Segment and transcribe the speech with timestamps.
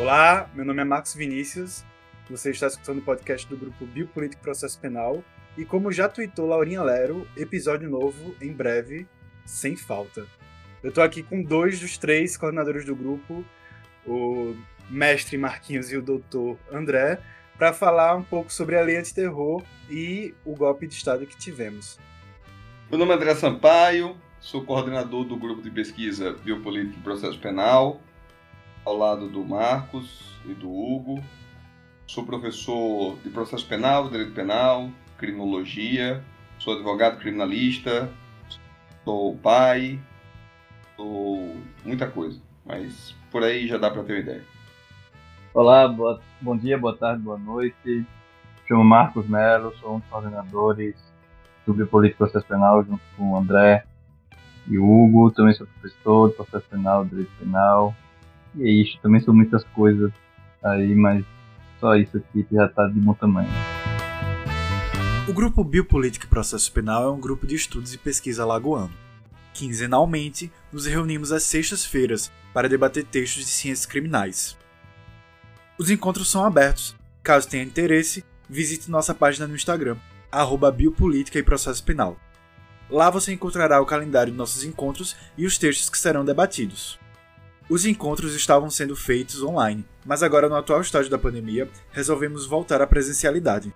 [0.00, 1.84] Olá, meu nome é Marcos Vinícius.
[2.30, 5.22] Você está escutando o podcast do grupo Biopolítico e Processo Penal.
[5.54, 9.06] E como já tweetou Laurinha Lero, episódio novo em breve,
[9.44, 10.26] sem falta.
[10.82, 13.44] Eu estou aqui com dois dos três coordenadores do grupo,
[14.06, 14.56] o
[14.88, 17.20] mestre Marquinhos e o doutor André,
[17.58, 22.00] para falar um pouco sobre a lei antiterror e o golpe de Estado que tivemos.
[22.88, 28.00] Meu nome é André Sampaio, sou coordenador do grupo de pesquisa Biopolítica e Processo Penal,
[28.84, 31.22] ao lado do Marcos e do Hugo.
[32.06, 36.22] Sou professor de processo penal, direito penal, criminologia,
[36.58, 38.10] sou advogado criminalista,
[39.04, 39.98] sou pai,
[40.96, 44.44] sou muita coisa, mas por aí já dá para ter uma ideia.
[45.54, 48.04] Olá, boa, bom dia, boa tarde, boa noite.
[48.66, 50.94] Chamo Marcos Melo, sou um dos coordenadores
[51.66, 53.84] do Biopolítico Processo Penal junto com o André
[54.66, 55.30] e o Hugo.
[55.30, 57.94] Também sou professor de processo penal, direito penal,
[58.56, 60.12] e é isso, também são muitas coisas
[60.62, 61.24] aí, mas
[61.80, 63.50] só isso aqui já tá de bom tamanho.
[65.28, 68.92] O Grupo Biopolítica e Processo Penal é um grupo de estudos e pesquisa lagoano.
[69.54, 74.56] Quinzenalmente, nos reunimos às sextas-feiras para debater textos de ciências criminais.
[75.78, 76.94] Os encontros são abertos.
[77.22, 79.96] Caso tenha interesse, visite nossa página no Instagram,
[80.30, 82.16] arroba Biopolítica e Processo Penal.
[82.90, 86.98] Lá você encontrará o calendário de nossos encontros e os textos que serão debatidos.
[87.72, 92.82] Os encontros estavam sendo feitos online, mas agora, no atual estágio da pandemia, resolvemos voltar
[92.82, 93.74] à presencialidade.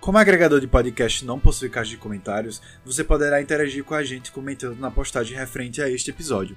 [0.00, 4.32] Como agregador de podcast não possui caixa de comentários, você poderá interagir com a gente
[4.32, 6.56] comentando na postagem referente a este episódio.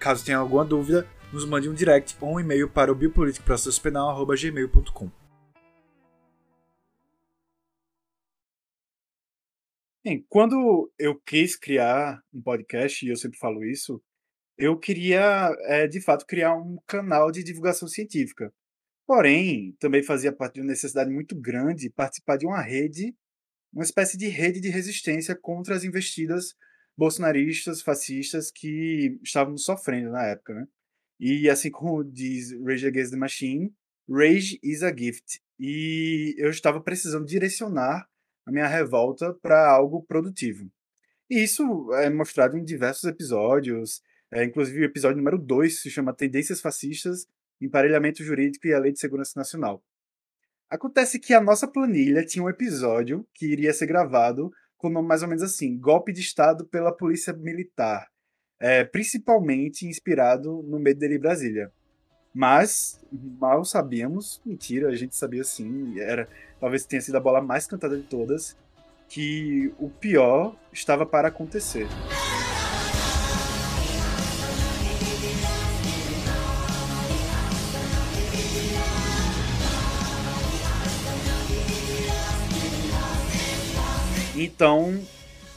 [0.00, 5.10] Caso tenha alguma dúvida, nos mande um direct ou um e-mail para o biopoliticoprocessopenal.gmail.com.
[10.02, 14.02] Bem, quando eu quis criar um podcast, e eu sempre falo isso,
[14.56, 18.52] eu queria, é, de fato, criar um canal de divulgação científica.
[19.06, 23.14] Porém, também fazia parte de uma necessidade muito grande participar de uma rede,
[23.72, 26.54] uma espécie de rede de resistência contra as investidas
[26.96, 30.66] bolsonaristas, fascistas que estavam sofrendo na época, né?
[31.18, 33.72] E assim como diz Rage Against the Machine,
[34.08, 35.40] Rage is a gift.
[35.58, 38.08] E eu estava precisando direcionar
[38.46, 40.70] a minha revolta para algo produtivo.
[41.30, 44.02] E isso é mostrado em diversos episódios,
[44.34, 47.28] é, inclusive, o episódio número 2 se chama Tendências Fascistas,
[47.60, 49.80] Emparelhamento Jurídico e a Lei de Segurança Nacional.
[50.68, 55.22] Acontece que a nossa planilha tinha um episódio que iria ser gravado com nome mais
[55.22, 58.08] ou menos assim: Golpe de Estado pela Polícia Militar,
[58.58, 61.70] é, principalmente inspirado no Medo dele Brasília.
[62.34, 66.28] Mas mal sabíamos, mentira, a gente sabia sim, era
[66.58, 68.56] talvez tenha sido a bola mais cantada de todas,
[69.08, 71.86] que o pior estava para acontecer.
[84.44, 85.00] Então,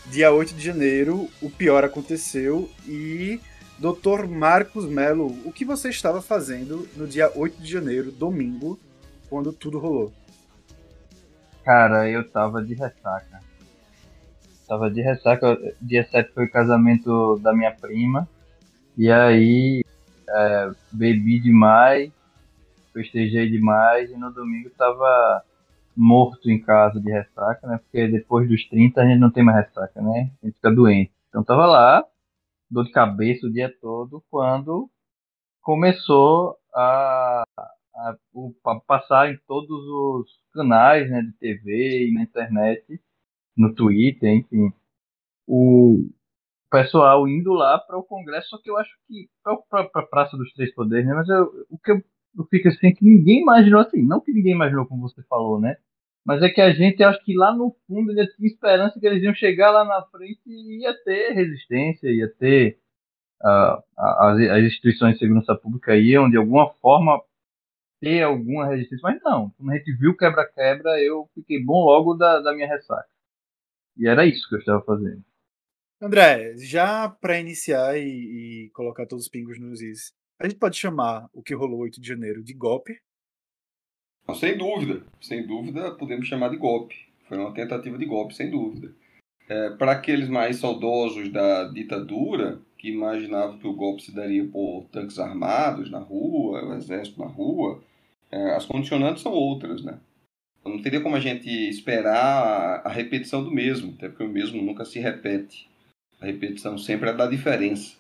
[0.06, 3.38] dia 8 de janeiro, o pior aconteceu e
[3.78, 4.26] Dr.
[4.30, 8.80] Marcos Melo, o que você estava fazendo no dia 8 de janeiro, domingo,
[9.30, 10.14] quando tudo rolou?
[11.66, 13.42] Cara, eu tava de ressaca.
[14.66, 15.58] Tava de ressaca.
[15.82, 18.26] Dia 7 foi o casamento da minha prima.
[18.98, 19.84] E aí,
[20.30, 22.10] é, bebi demais,
[22.94, 24.10] festejei demais.
[24.10, 25.44] E no domingo tava
[25.98, 27.80] morto em casa de ressaca, né?
[27.80, 30.32] Porque depois dos 30 a gente não tem mais ressaca, né?
[30.42, 31.12] A gente fica doente.
[31.30, 32.06] Então tava lá,
[32.70, 34.90] dor de cabeça o dia todo, quando
[35.62, 37.44] começou a,
[37.96, 38.16] a,
[38.66, 43.02] a passar em todos os canais né, de TV e na internet,
[43.56, 44.72] no Twitter, enfim,
[45.48, 46.10] o
[46.70, 49.30] pessoal indo lá para o Congresso, só que eu acho que
[49.70, 51.14] para a Praça dos Três Poderes, né?
[51.16, 52.04] Mas eu, o que eu,
[52.38, 55.78] eu fico assim, que ninguém imaginou assim, não que ninguém imaginou como você falou, né?
[56.28, 59.24] Mas é que a gente, acho que lá no fundo, ainda tinha esperança que eles
[59.24, 62.78] iam chegar lá na frente e ia ter resistência, ia ter.
[63.42, 67.24] Uh, as, as instituições de segurança pública iam, de alguma forma,
[68.02, 69.04] ter alguma resistência.
[69.04, 73.08] Mas não, quando a gente viu quebra-quebra, eu fiquei bom logo da, da minha ressaca.
[73.96, 75.24] E era isso que eu estava fazendo.
[76.02, 80.12] André, já para iniciar e, e, colocar todos os pingos nos is,
[80.42, 83.00] a gente pode chamar o que rolou 8 de janeiro de golpe
[84.36, 86.96] sem dúvida, sem dúvida, podemos chamar de golpe.
[87.28, 88.92] Foi uma tentativa de golpe, sem dúvida.
[89.50, 94.86] É, Para aqueles mais saudosos da ditadura, que imaginavam que o golpe se daria por
[94.92, 97.82] tanques armados na rua, o exército na rua,
[98.32, 100.00] é, as condicionantes são outras, né?
[100.64, 104.84] Não teria como a gente esperar a repetição do mesmo, até porque o mesmo nunca
[104.84, 105.70] se repete.
[106.20, 107.96] A repetição sempre é da diferença.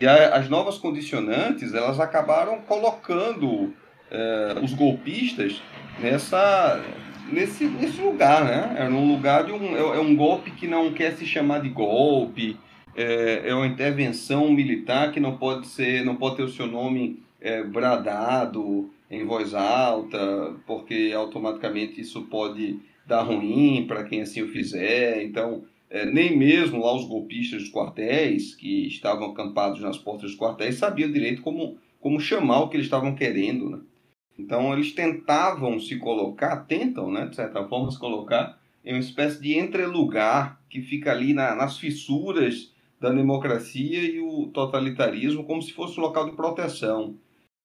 [0.00, 3.74] E a, as novas condicionantes, elas acabaram colocando
[4.10, 5.62] é, os golpistas
[6.00, 6.82] nessa,
[7.30, 8.76] nesse, nesse lugar, né?
[8.78, 11.68] É um lugar de um, é, é um golpe que não quer se chamar de
[11.68, 12.56] golpe,
[12.96, 17.20] é, é uma intervenção militar que não pode ser, não pode ter o seu nome
[17.40, 24.48] é, bradado em voz alta, porque automaticamente isso pode dar ruim para quem assim o
[24.48, 25.22] fizer.
[25.22, 30.38] Então, é, nem mesmo lá os golpistas dos quartéis, que estavam acampados nas portas dos
[30.38, 33.70] quartéis, sabiam direito como, como chamar o que eles estavam querendo.
[33.70, 33.78] Né?
[34.38, 39.40] Então, eles tentavam se colocar, tentam, né, de certa forma, se colocar em uma espécie
[39.40, 45.72] de entrelugar que fica ali na, nas fissuras da democracia e o totalitarismo, como se
[45.72, 47.16] fosse um local de proteção.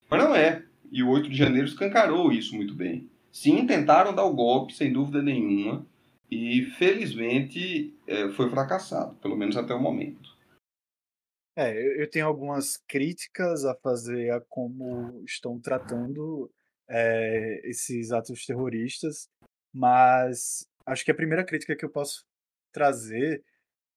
[0.09, 0.63] Mas não é.
[0.91, 3.09] E o 8 de janeiro escancarou isso muito bem.
[3.31, 5.85] Sim, tentaram dar o golpe, sem dúvida nenhuma,
[6.29, 10.31] e felizmente é, foi fracassado, pelo menos até o momento.
[11.56, 16.50] É, eu tenho algumas críticas a fazer a como estão tratando
[16.91, 19.29] é, esses atos terroristas,
[19.73, 22.25] mas acho que a primeira crítica que eu posso
[22.73, 23.41] trazer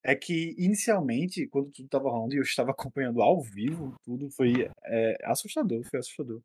[0.04, 4.70] é que inicialmente, quando tudo estava rolando e eu estava acompanhando ao vivo, tudo foi
[4.84, 6.40] é, assustador, foi assustador.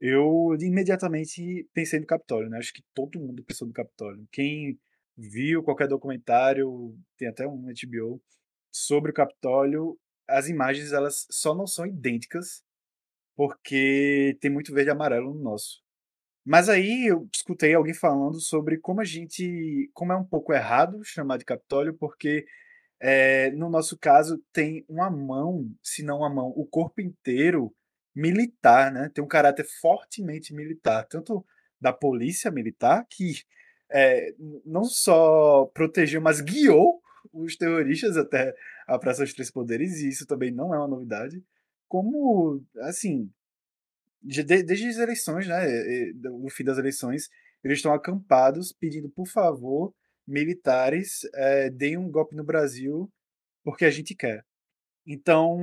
[0.00, 2.58] Eu imediatamente pensei no Capitólio, né?
[2.58, 4.26] Acho que todo mundo pensou no Capitólio.
[4.32, 4.78] Quem
[5.16, 8.20] viu qualquer documentário, tem até um HBO,
[8.72, 12.62] sobre o Capitólio, as imagens elas só não são idênticas
[13.40, 15.82] porque tem muito verde e amarelo no nosso.
[16.44, 21.02] Mas aí eu escutei alguém falando sobre como a gente, como é um pouco errado
[21.02, 22.44] chamar de Capitólio, porque
[23.00, 27.74] é, no nosso caso tem uma mão, se não uma mão, o corpo inteiro
[28.14, 29.10] militar, né?
[29.14, 31.42] Tem um caráter fortemente militar, tanto
[31.80, 33.42] da polícia militar que
[33.90, 34.34] é,
[34.66, 37.00] não só protegeu, mas guiou
[37.32, 38.54] os terroristas até
[38.86, 41.42] a Praça dos Três Poderes, e isso também não é uma novidade,
[41.90, 43.28] como, assim,
[44.22, 47.28] desde as eleições, né, no fim das eleições,
[47.64, 49.92] eles estão acampados pedindo, por favor,
[50.24, 53.10] militares é, deem um golpe no Brasil
[53.64, 54.44] porque a gente quer.
[55.04, 55.58] Então,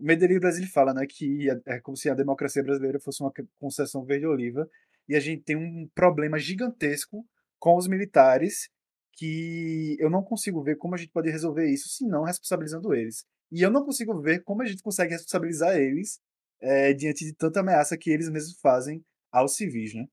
[0.00, 4.66] Medellín Brasil fala né, que é como se a democracia brasileira fosse uma concessão verde-oliva
[5.06, 7.26] e a gente tem um problema gigantesco
[7.58, 8.70] com os militares
[9.12, 13.26] que eu não consigo ver como a gente pode resolver isso se não responsabilizando eles.
[13.52, 16.20] E eu não consigo ver como a gente consegue responsabilizar eles
[16.60, 20.06] é, diante de tanta ameaça que eles mesmos fazem aos civis, né?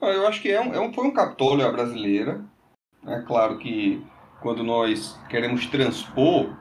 [0.00, 2.44] Eu acho que é um, é um, foi um Capitólio à brasileira.
[3.06, 4.04] É claro que
[4.40, 6.56] quando nós queremos transpor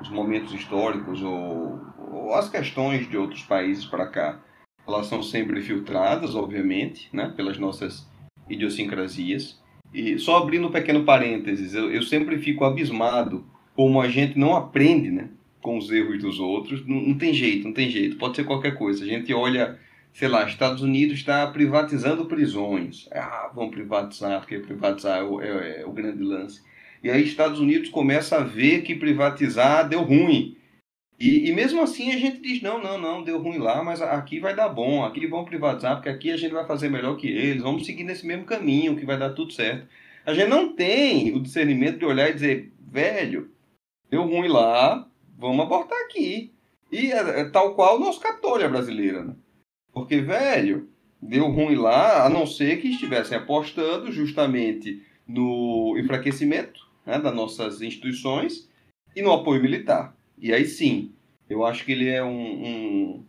[0.00, 4.42] os momentos históricos ou, ou as questões de outros países para cá,
[4.86, 8.08] elas são sempre filtradas, obviamente, né, pelas nossas
[8.48, 9.60] idiosincrasias.
[9.94, 14.54] E só abrindo um pequeno parênteses, eu, eu sempre fico abismado como a gente não
[14.54, 15.28] aprende né,
[15.60, 16.86] com os erros dos outros.
[16.86, 18.16] Não, não tem jeito, não tem jeito.
[18.16, 19.04] Pode ser qualquer coisa.
[19.04, 19.78] A gente olha,
[20.12, 23.08] sei lá, Estados Unidos está privatizando prisões.
[23.12, 26.60] Ah, vão privatizar, porque privatizar é o, é, é o grande lance.
[27.02, 30.56] E aí Estados Unidos começa a ver que privatizar deu ruim.
[31.18, 34.40] E, e, mesmo assim a gente diz, não, não, não, deu ruim lá, mas aqui
[34.40, 37.62] vai dar bom, aqui vão privatizar, porque aqui a gente vai fazer melhor que eles,
[37.62, 39.86] vamos seguir nesse mesmo caminho que vai dar tudo certo.
[40.26, 43.50] A gente não tem o discernimento de olhar e dizer, velho,
[44.12, 46.52] deu ruim lá, vamos abortar aqui.
[46.92, 49.34] E é, é tal qual o nosso Capitólio brasileira, né?
[49.90, 50.86] Porque, velho,
[51.20, 57.80] deu ruim lá, a não ser que estivessem apostando justamente no enfraquecimento né, das nossas
[57.80, 58.68] instituições
[59.16, 60.14] e no apoio militar.
[60.38, 61.12] E aí sim,
[61.48, 63.24] eu acho que ele é um, um,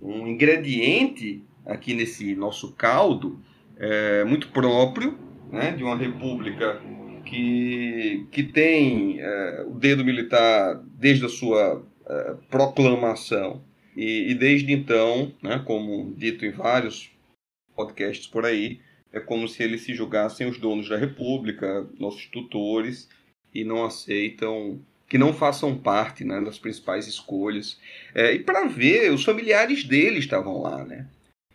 [0.00, 3.38] um ingrediente aqui nesse nosso caldo
[3.76, 5.18] é, muito próprio
[5.50, 6.80] né, de uma república
[7.24, 13.62] que, que tem é, o dedo militar desde a sua é, proclamação
[13.96, 17.10] e, e, desde então, né, como dito em vários
[17.74, 18.80] podcasts por aí,
[19.12, 23.08] é como se eles se julgassem os donos da república, nossos tutores,
[23.54, 27.78] e não aceitam que não façam parte né, das principais escolhas.
[28.14, 31.06] É, e para ver, os familiares dele estavam lá, né?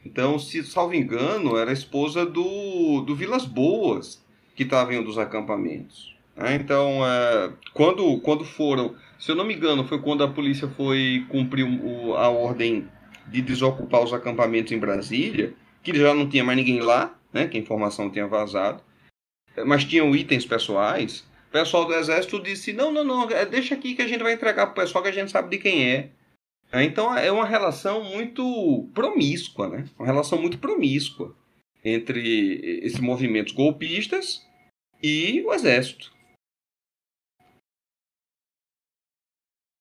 [0.06, 4.24] Então, se salvo engano, era a esposa do, do Vilas Boas
[4.60, 6.14] que estava em um dos acampamentos.
[6.36, 6.56] Né?
[6.56, 11.26] Então, é, quando, quando foram, se eu não me engano, foi quando a polícia foi
[11.30, 11.66] cumprir
[12.18, 12.90] a ordem
[13.26, 17.56] de desocupar os acampamentos em Brasília, que já não tinha mais ninguém lá, né, que
[17.56, 18.84] a informação tinha vazado,
[19.66, 23.96] mas tinham itens pessoais o pessoal do exército disse: não, não, não, é, deixa aqui
[23.96, 26.10] que a gente vai entregar para o pessoal que a gente sabe de quem é.
[26.70, 26.84] é.
[26.84, 29.86] Então é uma relação muito promíscua, né?
[29.98, 31.34] Uma relação muito promíscua
[31.82, 34.46] entre esses movimentos golpistas
[35.02, 36.12] e o exército.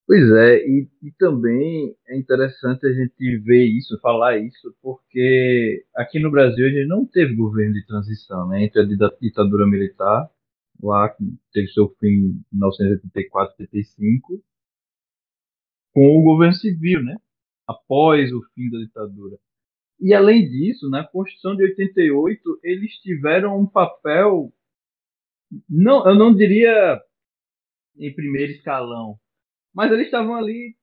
[0.07, 6.19] Pois é, e, e, também é interessante a gente ver isso, falar isso, porque aqui
[6.19, 8.65] no Brasil a gente não teve governo de transição, né?
[8.65, 8.87] Entre a
[9.21, 10.31] ditadura militar,
[10.83, 11.23] lá que
[11.53, 14.43] teve seu fim em 1984, 85,
[15.93, 17.17] com o governo civil, né?
[17.67, 19.37] Após o fim da ditadura.
[20.01, 24.53] E além disso, na Constituição de 88, eles tiveram um papel,
[25.69, 27.01] não, eu não diria
[27.99, 29.19] em primeiro escalão,
[29.75, 30.77] mas eles estavam ali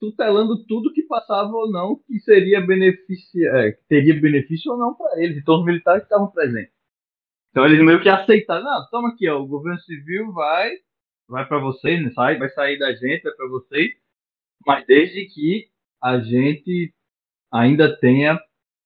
[0.00, 4.94] tutelando tudo que passava ou não que seria benefício, é, que teria benefício ou não
[4.94, 6.72] para eles, e todos os militares estavam presentes.
[7.50, 10.72] Então eles meio que aceitaram, não, toma aqui, ó, o governo civil vai,
[11.28, 13.90] vai para vocês, né, sai, vai sair da gente, vai para vocês,
[14.66, 15.68] mas desde que
[16.02, 16.94] a gente
[17.52, 18.40] ainda tenha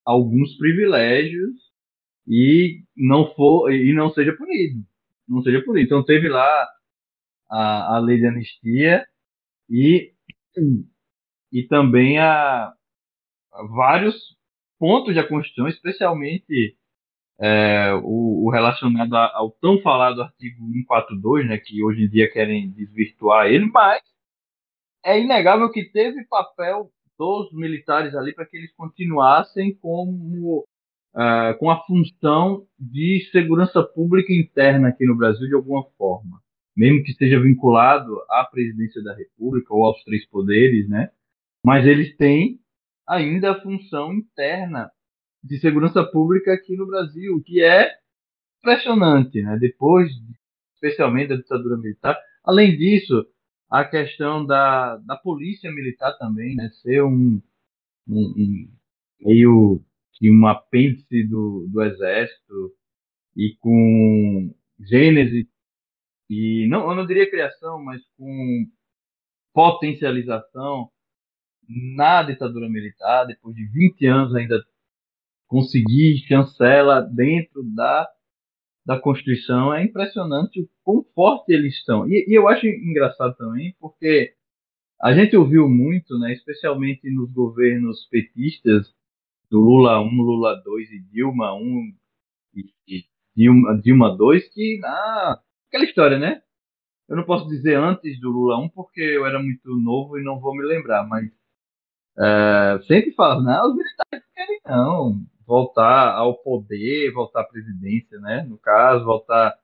[0.05, 1.53] alguns privilégios
[2.27, 4.85] e não for e não seja punido,
[5.29, 5.87] não seja punido.
[5.87, 6.69] Então teve lá
[7.51, 9.07] a, a lei de anistia
[9.69, 10.13] e,
[11.53, 12.73] e também a,
[13.53, 14.37] a vários
[14.79, 16.77] pontos da Constituição, especialmente
[17.41, 22.71] é, o, o, relacionado ao tão falado artigo 142, né, que hoje em dia querem
[22.71, 24.03] desvirtuar ele, mas
[25.05, 30.65] é inegável que teve papel dos militares ali para que eles continuassem como
[31.15, 36.45] uh, com a função de segurança pública interna aqui no Brasil de alguma forma
[36.77, 41.11] mesmo que esteja vinculado à presidência da República ou aos três poderes, né?
[41.65, 42.61] Mas eles têm
[43.07, 44.91] ainda a função interna
[45.43, 47.91] de segurança pública aqui no Brasil, que é
[48.59, 49.57] impressionante, né?
[49.59, 50.11] Depois,
[50.75, 52.19] especialmente da ditadura militar.
[52.43, 53.25] Além disso,
[53.71, 56.71] a questão da, da polícia militar também, né?
[56.83, 57.41] Ser um,
[58.09, 58.69] um, um
[59.21, 59.81] meio
[60.15, 62.73] que um apêndice do, do exército
[63.37, 65.49] e com gênese
[66.29, 68.67] e não, eu não diria criação, mas com
[69.53, 70.91] potencialização
[71.69, 74.63] na ditadura militar, depois de 20 anos ainda
[75.47, 78.09] conseguir chancela dentro da,
[78.85, 82.09] da Constituição, é impressionante o quão forte eles estão.
[82.09, 84.35] E, e eu acho engraçado também, porque
[85.01, 88.93] a gente ouviu muito, né, especialmente nos governos petistas,
[89.55, 91.93] do Lula 1, Lula 2 e Dilma 1
[92.89, 93.05] e,
[93.37, 96.43] Dilma, Dilma 2, que ah, aquela história, né?
[97.09, 100.41] Eu não posso dizer antes do Lula 1 porque eu era muito novo e não
[100.41, 101.31] vou me lembrar, mas
[102.19, 108.19] é, sempre falo, não, os militares não querem não voltar ao poder, voltar à presidência,
[108.19, 108.43] né?
[108.43, 109.55] No caso, voltar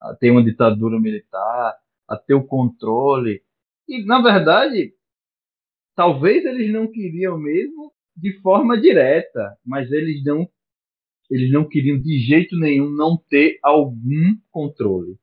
[0.00, 1.76] a ter uma ditadura militar,
[2.06, 3.42] a ter o controle.
[3.88, 4.94] E, na verdade,
[5.96, 10.48] talvez eles não queriam mesmo de forma direta, mas eles não
[11.30, 15.16] eles não queriam de jeito nenhum não ter algum controle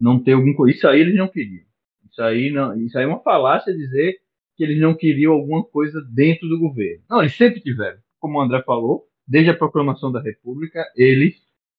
[0.00, 0.66] não ter algum.
[0.66, 1.64] Isso aí eles não queriam.
[2.10, 4.16] Isso aí, não, isso aí é uma falácia dizer
[4.56, 7.02] que eles não queriam alguma coisa dentro do governo.
[7.08, 7.98] Não, eles sempre tiveram.
[8.18, 11.36] Como o André falou, desde a proclamação da República, eles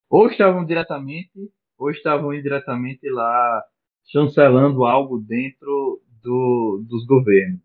[0.09, 1.31] ou estavam diretamente
[1.77, 3.63] ou estavam indiretamente lá
[4.05, 7.61] chancelando algo dentro do, dos governos.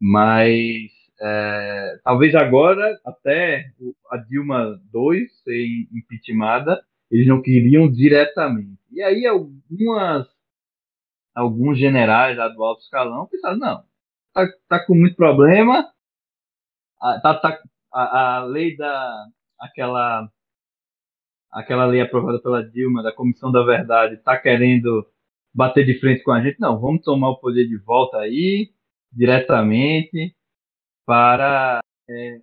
[0.00, 0.90] Mas
[1.20, 3.66] é, talvez agora, até
[4.10, 8.80] a Dilma II ser impeachmentada, eles não queriam diretamente.
[8.90, 10.26] E aí algumas
[11.34, 13.84] alguns generais lá do alto escalão pensaram, não,
[14.32, 15.88] tá, tá com muito problema,
[17.00, 17.62] a, tá, tá,
[17.92, 19.26] a, a lei da
[19.58, 20.28] aquela
[21.50, 25.06] aquela lei aprovada pela Dilma da Comissão da Verdade está querendo
[25.54, 28.70] bater de frente com a gente, não, vamos tomar o poder de volta aí
[29.12, 30.34] diretamente
[31.10, 32.40] para é,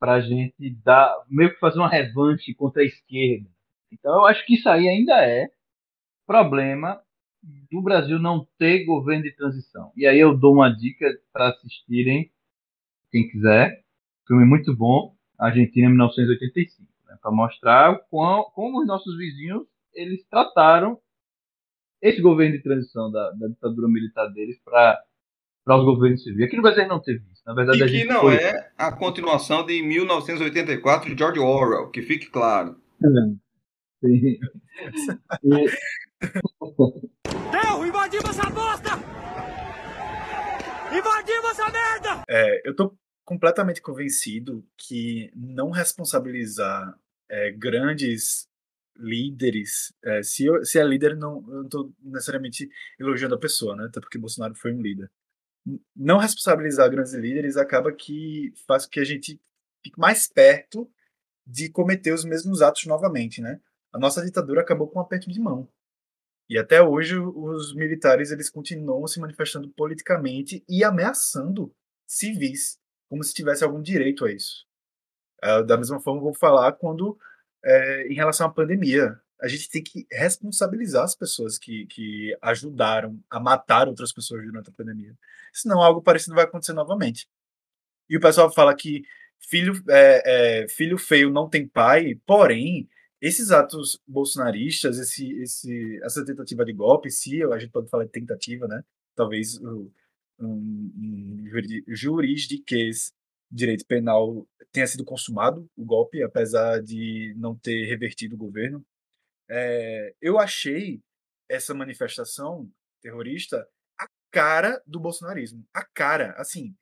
[0.00, 3.46] para a gente dar meio que fazer uma revanche contra a esquerda.
[3.92, 5.50] Então eu acho que isso aí ainda é
[6.26, 7.02] problema
[7.70, 9.92] do Brasil não ter governo de transição.
[9.94, 12.32] E aí eu dou uma dica para assistirem,
[13.10, 13.84] quem quiser,
[14.26, 20.98] filme muito bom, Argentina 1985, né, para mostrar como, como os nossos vizinhos eles trataram
[22.00, 24.98] esse governo de transição da, da ditadura militar deles para
[25.68, 26.46] para os governos civis.
[26.46, 27.42] Aqui no Brasil não teve isso.
[27.46, 28.36] Na verdade, e que não foi...
[28.36, 32.74] é a continuação de 1984 de George Orwell, que fique claro.
[34.02, 34.40] Sim.
[35.44, 35.66] E...
[37.52, 37.86] Deu!
[37.86, 38.90] Invadimos essa bosta!
[40.90, 42.24] Invadimos essa merda!
[42.26, 46.98] É, eu tô completamente convencido que não responsabilizar
[47.28, 48.48] é, grandes
[48.96, 53.76] líderes, é, se, eu, se é líder, não, eu não estou necessariamente elogiando a pessoa,
[53.76, 53.84] né?
[53.84, 55.10] Até porque Bolsonaro foi um líder.
[55.94, 59.40] Não responsabilizar grandes líderes acaba que faz com que a gente
[59.82, 60.90] fique mais perto
[61.46, 63.60] de cometer os mesmos atos novamente, né?
[63.92, 65.68] A nossa ditadura acabou com um aperto de mão.
[66.48, 71.74] E até hoje os militares eles continuam se manifestando politicamente e ameaçando
[72.06, 74.66] civis, como se tivesse algum direito a isso.
[75.44, 77.18] Uh, da mesma forma, vou falar quando,
[77.64, 83.20] é, em relação à pandemia, a gente tem que responsabilizar as pessoas que, que ajudaram
[83.30, 85.16] a matar outras pessoas durante a pandemia.
[85.52, 87.28] Senão algo parecido vai acontecer novamente.
[88.08, 89.04] E o pessoal fala que
[89.38, 92.88] filho, é, é, filho feio não tem pai, porém,
[93.20, 98.10] esses atos bolsonaristas, esse, esse, essa tentativa de golpe, se a gente pode falar de
[98.10, 98.82] tentativa, né?
[99.14, 99.90] Talvez um,
[100.40, 101.44] um,
[101.88, 103.12] juridiquês
[103.50, 108.84] direito penal tenha sido consumado o golpe, apesar de não ter revertido o governo.
[109.48, 111.02] É, eu achei
[111.48, 115.66] essa manifestação terrorista a cara do bolsonarismo.
[115.72, 116.76] A cara, assim,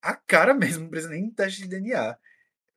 [0.00, 2.16] a cara mesmo, não precisa nem teste de DNA.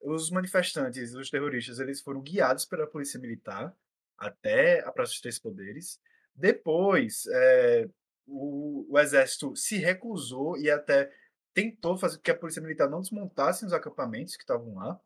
[0.01, 3.75] Os manifestantes, os terroristas, eles foram guiados pela polícia militar
[4.17, 5.99] até a Praça dos Três Poderes.
[6.33, 7.89] Depois, é,
[8.27, 11.11] o, o, exército se recusou e até
[11.53, 14.99] tentou fazer que a polícia militar não desmontasse os acampamentos que estavam lá,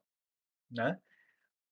[0.70, 1.00] né?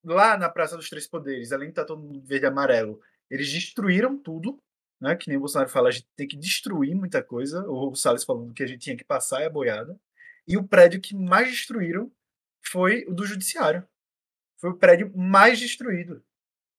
[0.08, 3.52] Lá na Praça dos Três Poderes, além de estar todo mundo verde e amarelo, eles
[3.52, 4.58] destruíram tudo,
[5.02, 5.18] né?
[5.18, 7.70] Que nem o Bolsonaro fala, a gente tem que destruir muita coisa.
[7.70, 10.00] O Salles falando que a gente tinha que passar a boiada.
[10.48, 12.10] E o prédio que mais destruíram
[12.66, 13.86] foi o do Judiciário.
[14.62, 16.24] Foi o prédio mais destruído.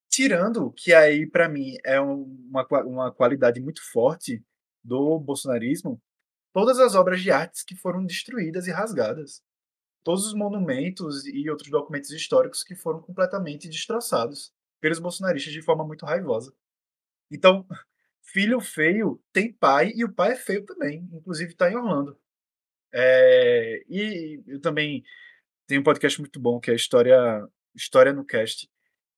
[0.09, 4.43] Tirando que aí, para mim, é uma, uma qualidade muito forte
[4.83, 6.01] do bolsonarismo,
[6.55, 9.43] todas as obras de artes que foram destruídas e rasgadas.
[10.05, 15.85] Todos os monumentos e outros documentos históricos que foram completamente destroçados pelos bolsonaristas de forma
[15.85, 16.55] muito raivosa.
[17.31, 17.67] Então,
[18.23, 22.19] filho feio tem pai e o pai é feio também, inclusive está em Orlando.
[22.93, 25.05] É, e eu também
[25.67, 28.69] tenho um podcast muito bom que é a História, História no Cast,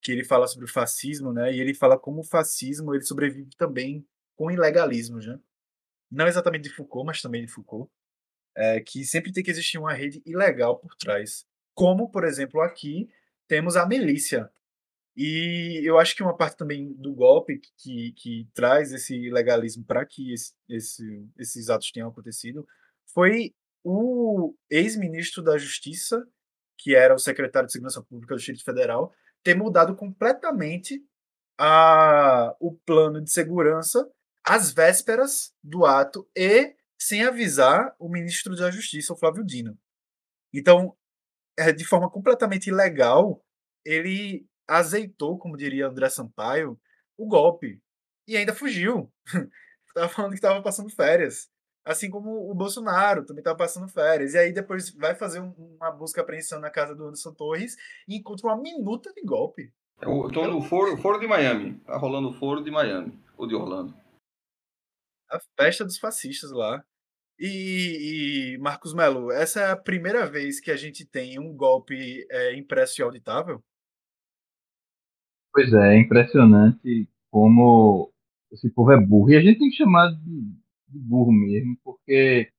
[0.03, 1.53] que ele fala sobre o fascismo, né?
[1.53, 5.39] E ele fala como o fascismo ele sobrevive também com ilegalismo, né?
[6.11, 7.91] Não exatamente de Foucault, mas também de Foucault,
[8.61, 11.47] é, que sempre tem que existir uma rede ilegal por trás.
[11.75, 13.09] Como, por exemplo, aqui
[13.49, 14.51] temos a milícia.
[15.17, 20.05] E eu acho que uma parte também do golpe que, que traz esse ilegalismo para
[20.05, 22.67] que esse, esse, esses atos tenham acontecido
[23.13, 26.27] foi o ex-ministro da Justiça,
[26.79, 31.03] que era o secretário de Segurança Pública do Distrito Federal, ter mudado completamente
[31.59, 34.09] a, o plano de segurança
[34.45, 39.77] às vésperas do ato e sem avisar o ministro da Justiça, o Flávio Dino.
[40.53, 40.95] Então,
[41.59, 43.43] é, de forma completamente ilegal,
[43.85, 46.79] ele azeitou, como diria André Sampaio,
[47.17, 47.81] o golpe.
[48.29, 49.11] E ainda fugiu.
[49.89, 51.51] Estava falando que estava passando férias.
[51.85, 54.35] Assim como o Bolsonaro também estava passando férias.
[54.35, 58.17] E aí depois vai fazer um, uma busca apreensão na casa do Anderson Torres e
[58.17, 59.73] encontra uma minuta de golpe.
[60.01, 61.75] Eu estou no foro, foro de Miami.
[61.85, 63.19] Tá rolando o foro de Miami.
[63.37, 63.93] Ou de Orlando.
[65.31, 66.83] A festa dos fascistas lá.
[67.39, 72.27] E, e, Marcos Melo, essa é a primeira vez que a gente tem um golpe
[72.31, 73.63] é, impresso e auditável?
[75.53, 78.13] Pois é, é impressionante como
[78.53, 79.31] esse povo é burro.
[79.31, 82.51] E a gente tem que chamar de de burro mesmo, porque,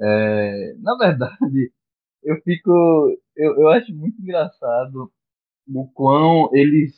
[0.00, 1.72] é, na verdade,
[2.22, 2.70] eu fico.
[3.36, 5.12] Eu, eu acho muito engraçado
[5.68, 6.94] o quão eles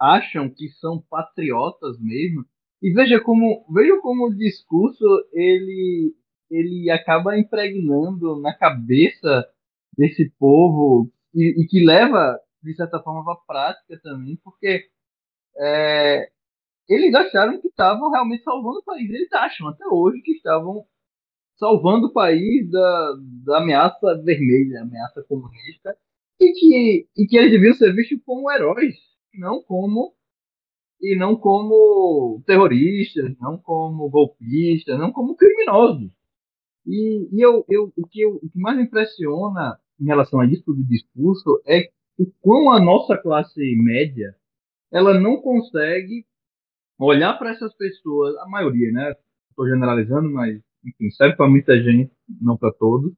[0.00, 2.44] acham que são patriotas mesmo.
[2.84, 6.14] E veja como, veja como o discurso ele,
[6.50, 9.48] ele acaba impregnando na cabeça
[9.96, 14.84] desse povo e, e que leva, de certa forma, a prática também, porque
[15.56, 16.28] é,
[16.86, 19.08] eles acharam que estavam realmente salvando o país.
[19.08, 20.84] Eles acham até hoje que estavam
[21.56, 23.14] salvando o país da,
[23.46, 25.96] da ameaça vermelha, ameaça comunista,
[26.38, 28.94] e que, e que eles deviam ser vistos como heróis,
[29.32, 30.14] não como
[31.00, 36.10] e não como terroristas, não como golpistas, não como criminosos.
[36.86, 40.46] E, e eu, eu, o, que eu, o que mais me impressiona em relação a
[40.46, 44.34] isso do discurso é o quão a nossa classe média
[44.92, 46.24] ela não consegue
[46.98, 49.14] olhar para essas pessoas, a maioria, né?
[49.50, 53.12] Estou generalizando, mas enfim, serve para muita gente, não para todos.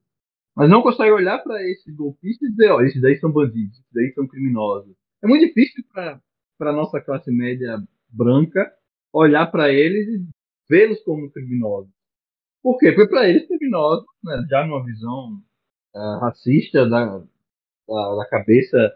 [0.55, 3.93] Mas não consegue olhar para esses golpistas e dizer, ó, esses daí são bandidos, esses
[3.93, 4.95] daí são criminosos.
[5.21, 6.19] É muito difícil para
[6.59, 7.77] a nossa classe média
[8.09, 8.71] branca
[9.13, 10.25] olhar para eles e
[10.69, 11.91] vê-los como criminosos.
[12.61, 12.91] Por quê?
[12.91, 15.41] Porque para eles criminosos, né, já numa visão
[15.95, 18.93] uh, racista da, da, da cabeça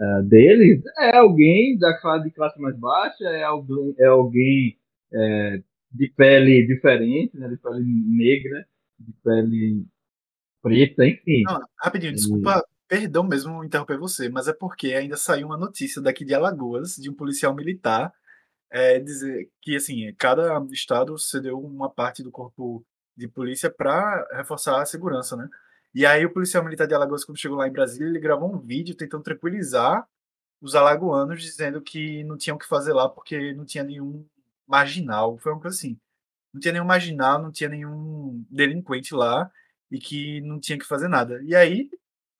[0.00, 4.78] uh, deles é alguém da de classe mais baixa, é alguém, é alguém
[5.12, 8.66] é, de pele diferente, né, de pele negra,
[8.98, 9.86] de pele
[10.62, 11.42] preta, enfim.
[11.44, 16.24] Não, rapidinho, desculpa, perdão mesmo interromper você, mas é porque ainda saiu uma notícia daqui
[16.24, 18.12] de Alagoas, de um policial militar,
[18.70, 22.84] é dizer que assim cada estado cedeu uma parte do corpo
[23.16, 25.48] de polícia para reforçar a segurança, né?
[25.94, 28.58] E aí o policial militar de Alagoas, quando chegou lá em Brasília, ele gravou um
[28.58, 30.06] vídeo tentando tranquilizar
[30.60, 34.26] os alagoanos, dizendo que não tinham o que fazer lá porque não tinha nenhum
[34.66, 35.98] marginal, foi uma coisa assim.
[36.52, 39.50] Não tinha nenhum marginal, não tinha nenhum delinquente lá
[39.90, 41.40] e que não tinha que fazer nada.
[41.44, 41.90] E aí,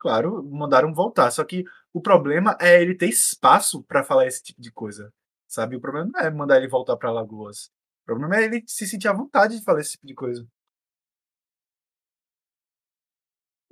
[0.07, 1.33] claro, mandaram voltar.
[1.33, 5.13] Só que o problema é ele ter espaço para falar esse tipo de coisa,
[5.49, 5.75] sabe?
[5.75, 7.73] O problema não é mandar ele voltar para Alagoas.
[8.03, 10.47] O problema é ele se sentir à vontade de falar esse tipo de coisa.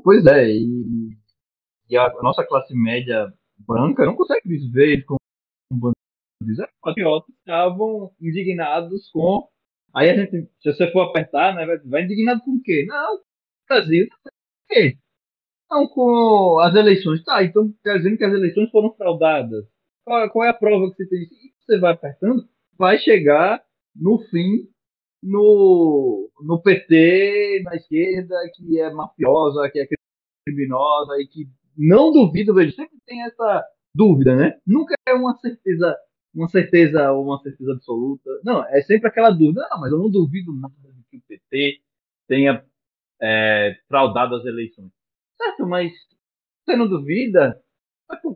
[0.02, 1.16] Pois é, e,
[1.88, 5.16] e a nossa classe média branca não consegue viver com
[5.70, 5.94] um bando
[6.42, 9.48] de patriotas estavam indignados com.
[9.94, 12.84] Aí a gente, se você for apertar, né, vai indignado com o quê?
[12.88, 13.20] Não,
[13.68, 14.30] Brasil, o
[14.68, 14.98] quê?
[15.70, 17.22] Não, com as eleições.
[17.24, 19.64] Tá, então quer dizer que as eleições foram fraudadas.
[20.04, 21.22] Qual, qual é a prova que você tem?
[21.22, 22.46] E você vai apertando,
[22.78, 23.62] vai chegar
[23.94, 24.68] no fim
[25.22, 29.86] no, no PT, na esquerda, que é mafiosa, que é
[30.46, 34.58] criminosa e que não duvido, vejo, sempre tem essa dúvida, né?
[34.66, 35.96] Nunca é uma certeza,
[36.34, 38.30] uma certeza ou uma certeza absoluta.
[38.44, 39.66] Não, é sempre aquela dúvida.
[39.70, 41.80] Não, mas eu não duvido nada de que o PT
[42.28, 42.64] tenha
[43.20, 44.90] é, fraudado as eleições.
[45.36, 45.92] Certo, mas
[46.64, 47.60] você não duvida?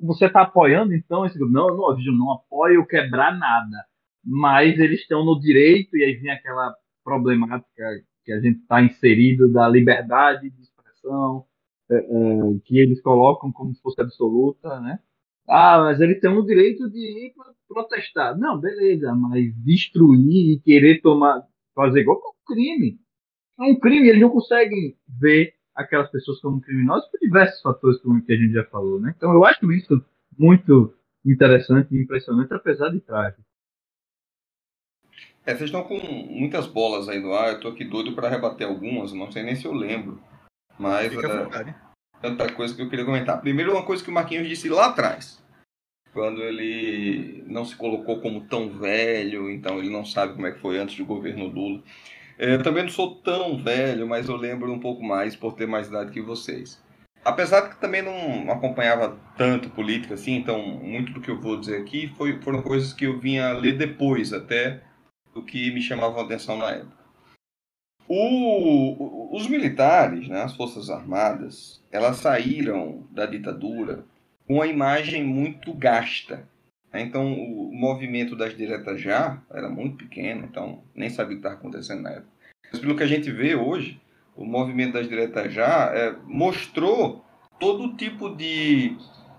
[0.03, 1.53] Você está apoiando então esse grupo?
[1.53, 3.89] Não, não, eu não apoio quebrar nada
[4.25, 7.83] mas eles estão no direito, e aí vem aquela problemática
[8.25, 11.47] que a gente está inserido da liberdade de expressão,
[11.91, 14.99] é, é, que eles colocam como se fosse absoluta, né?
[15.49, 17.33] Ah, mas eles têm o direito de ir
[17.67, 18.37] protestar.
[18.39, 21.43] Não, beleza, mas destruir e querer tomar,
[21.75, 23.01] fazer igual é um crime.
[23.59, 28.23] É um crime, eles não conseguem ver aquelas pessoas como criminosas por diversos fatores, como
[28.25, 29.15] que a gente já falou, né?
[29.17, 30.05] Então eu acho isso
[30.37, 30.93] muito
[31.25, 33.43] interessante e impressionante, apesar de trágico.
[35.47, 38.67] É, vocês estão com muitas bolas aí no ar, eu tô aqui doido para rebater
[38.67, 40.21] algumas, não sei nem se eu lembro.
[40.79, 41.75] Mas é,
[42.21, 43.41] tanta coisa que eu queria comentar.
[43.41, 45.43] Primeiro, uma coisa que o Marquinhos disse lá atrás,
[46.13, 50.61] quando ele não se colocou como tão velho, então ele não sabe como é que
[50.61, 51.83] foi antes do governo Lula.
[52.39, 55.89] É, também não sou tão velho, mas eu lembro um pouco mais por ter mais
[55.89, 56.81] idade que vocês.
[57.25, 61.59] Apesar de que também não acompanhava tanto política assim, então muito do que eu vou
[61.59, 64.81] dizer aqui foi, foram coisas que eu vinha ler depois até
[65.35, 66.97] do que me chamava a atenção na época.
[68.07, 74.05] O, os militares, né, as Forças Armadas, elas saíram da ditadura
[74.47, 76.49] com uma imagem muito gasta.
[76.93, 77.03] Né?
[77.03, 81.55] Então, o movimento das diretas já era muito pequeno, então nem sabia o que estava
[81.55, 82.29] acontecendo na época.
[82.71, 84.01] Mas pelo que a gente vê hoje,
[84.37, 87.25] o movimento das diretas já é, mostrou
[87.59, 88.97] todo tipo de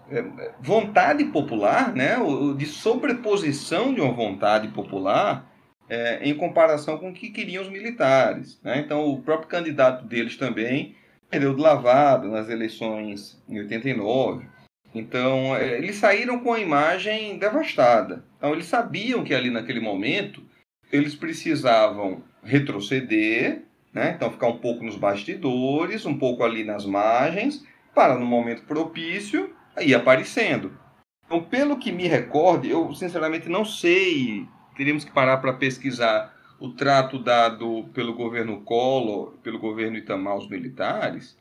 [0.10, 2.16] é, vontade popular, né,
[2.58, 5.50] de sobreposição de uma vontade popular
[5.90, 8.60] é, em comparação com o que queriam os militares.
[8.64, 8.80] Né?
[8.80, 10.96] Então, o próprio candidato deles também
[11.30, 14.46] perdeu de lavada nas eleições em 89.
[14.94, 18.24] Então, é, eles saíram com a imagem devastada.
[18.38, 20.44] Então, eles sabiam que ali naquele momento
[20.92, 24.14] eles precisavam retroceder, né?
[24.16, 29.54] então ficar um pouco nos bastidores, um pouco ali nas margens, para no momento propício
[29.80, 30.78] ir aparecendo.
[31.26, 34.48] Então, pelo que me recorde, eu sinceramente não sei
[34.80, 40.48] teríamos que parar para pesquisar o trato dado pelo governo Collor, pelo governo Itamar aos
[40.48, 41.38] militares,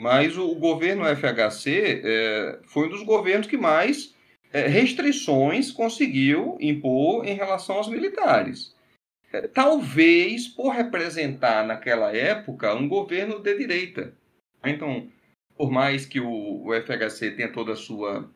[0.00, 4.14] mas o, governo FHC é, foi um dos governos que mais
[4.50, 8.74] é, restrições conseguiu impor em relação aos militares.
[9.30, 14.14] É, talvez por representar naquela época um governo de direita.
[14.64, 15.06] Então,
[15.54, 18.26] por mais que o, o FHC tenha toda a sua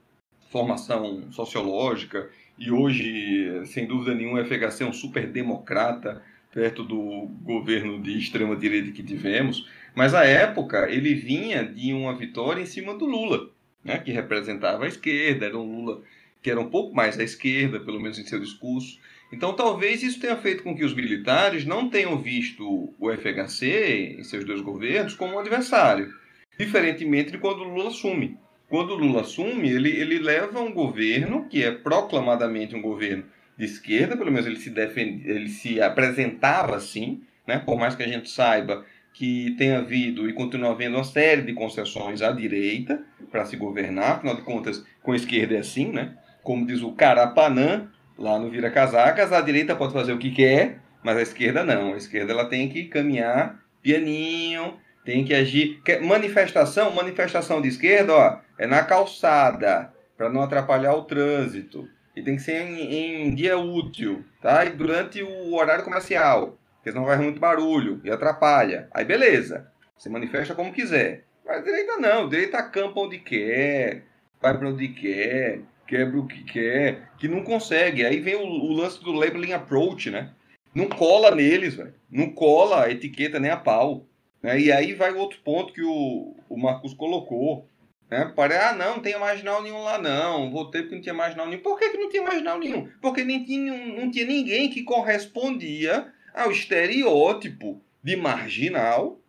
[0.50, 6.22] formação sociológica e hoje, sem dúvida nenhuma, o FHC é um super democrata
[6.54, 12.14] perto do governo de extrema direita que tivemos, mas à época ele vinha de uma
[12.14, 13.50] vitória em cima do Lula,
[13.84, 16.02] né, que representava a esquerda, era um Lula
[16.40, 19.00] que era um pouco mais à esquerda, pelo menos em seu discurso.
[19.32, 24.22] Então talvez isso tenha feito com que os militares não tenham visto o FHC em
[24.22, 26.14] seus dois governos como um adversário,
[26.58, 28.38] diferentemente de quando o Lula assume
[28.68, 33.24] quando o Lula assume, ele, ele leva um governo que é proclamadamente um governo
[33.56, 37.58] de esquerda, pelo menos ele se, defende, ele se apresentava assim, né?
[37.58, 41.52] por mais que a gente saiba que tem havido e continua havendo uma série de
[41.52, 46.16] concessões à direita para se governar, afinal de contas, com a esquerda é assim, né?
[46.42, 47.88] Como diz o Carapanã,
[48.18, 51.94] lá no Vira Casacas, a direita pode fazer o que quer, mas a esquerda não.
[51.94, 55.80] A esquerda ela tem que caminhar pianinho, tem que agir.
[56.02, 61.88] Manifestação, manifestação de esquerda, ó, é na calçada, para não atrapalhar o trânsito.
[62.16, 64.64] E tem que ser em, em dia útil, tá?
[64.64, 68.88] E durante o horário comercial, porque senão vai muito barulho e atrapalha.
[68.92, 71.24] Aí beleza, você manifesta como quiser.
[71.44, 74.04] Mas direita não, direita acampa onde quer,
[74.40, 78.04] vai para onde quer, quebra o que quer, que não consegue.
[78.04, 80.30] Aí vem o, o lance do labeling approach, né?
[80.74, 81.94] Não cola neles, velho.
[82.10, 84.06] Não cola a etiqueta nem a pau.
[84.42, 84.60] Né?
[84.60, 87.68] E aí vai outro ponto que o, o Marcos colocou.
[88.10, 88.32] Né?
[88.34, 90.50] Parece, ah, não, não tem marginal nenhum lá, não.
[90.50, 91.62] Votei porque não tinha marginal nenhum.
[91.62, 92.88] Por que, que não tinha marginal nenhum?
[93.00, 99.20] Porque nem tinha, não tinha ninguém que correspondia ao estereótipo de marginal,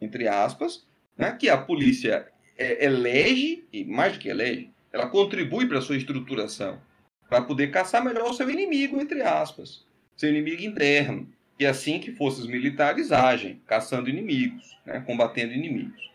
[0.00, 1.36] entre aspas, né?
[1.38, 2.26] que a polícia
[2.58, 6.80] é, elege, e mais do que elege, ela contribui para a sua estruturação,
[7.28, 9.84] para poder caçar melhor o seu inimigo, entre aspas,
[10.16, 11.28] seu inimigo interno.
[11.58, 15.00] E assim que forças militares agem, caçando inimigos, né?
[15.06, 16.10] combatendo inimigos.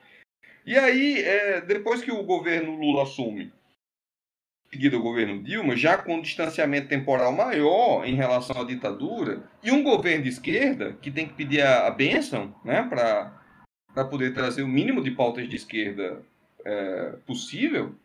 [0.70, 3.52] E aí, é, depois que o governo Lula assume,
[4.70, 9.72] seguido o governo Dilma, já com um distanciamento temporal maior em relação à ditadura, e
[9.72, 14.62] um governo de esquerda que tem que pedir a, a bênção né, para poder trazer
[14.62, 16.22] o mínimo de pautas de esquerda
[16.64, 17.96] é, possível,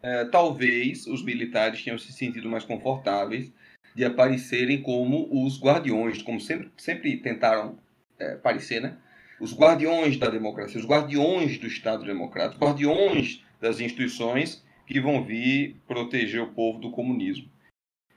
[0.00, 3.52] é, talvez os militares tenham se sentido mais confortáveis
[3.92, 7.76] de aparecerem como os guardiões, como sempre, sempre tentaram
[8.20, 8.96] é, parecer, né?
[9.42, 15.82] Os guardiões da democracia, os guardiões do Estado Democrático, guardiões das instituições que vão vir
[15.84, 17.50] proteger o povo do comunismo.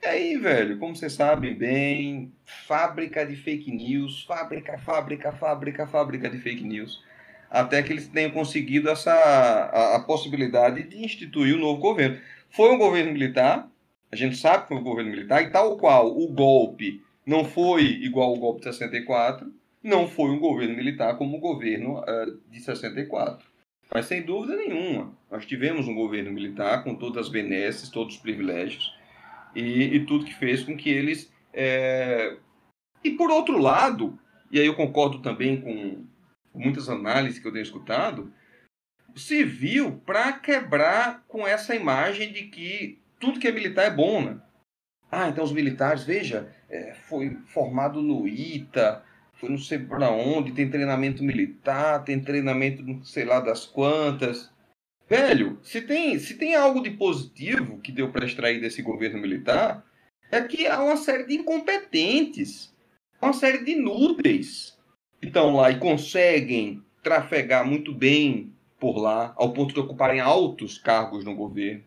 [0.03, 6.29] E aí, velho, como vocês sabem bem, fábrica de fake news, fábrica, fábrica, fábrica, fábrica
[6.29, 7.03] de fake news
[7.49, 12.19] até que eles tenham conseguido essa a, a possibilidade de instituir o um novo governo.
[12.51, 13.67] Foi um governo militar,
[14.11, 17.83] a gente sabe que foi um governo militar, e tal qual o golpe não foi
[17.83, 19.51] igual ao golpe de 64,
[19.85, 23.47] não foi um governo militar como o governo uh, de 64.
[23.93, 28.21] Mas sem dúvida nenhuma, nós tivemos um governo militar com todas as benesses, todos os
[28.21, 28.91] privilégios,
[29.55, 31.31] e, e tudo que fez com que eles.
[31.53, 32.35] É...
[33.03, 34.17] E por outro lado,
[34.51, 36.03] e aí eu concordo também com,
[36.51, 38.33] muitas análises que eu tenho escutado,
[39.15, 44.21] se viu para quebrar com essa imagem de que tudo que é militar é bom,
[44.21, 44.41] né?
[45.11, 49.03] Ah, então os militares, veja, é, foi formado no ITA,
[49.37, 54.51] foi não sei para onde, tem treinamento militar, tem treinamento não sei lá das quantas.
[55.07, 59.85] Velho, se tem, se tem algo de positivo que deu para extrair desse governo militar,
[60.31, 62.73] é que há uma série de incompetentes,
[63.21, 64.77] uma série de inúteis
[65.21, 71.23] estão lá e conseguem trafegar muito bem por lá, ao ponto de ocuparem altos cargos
[71.23, 71.83] no governo,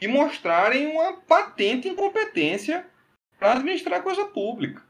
[0.00, 2.86] e mostrarem uma patente incompetência
[3.38, 4.85] para administrar coisa pública.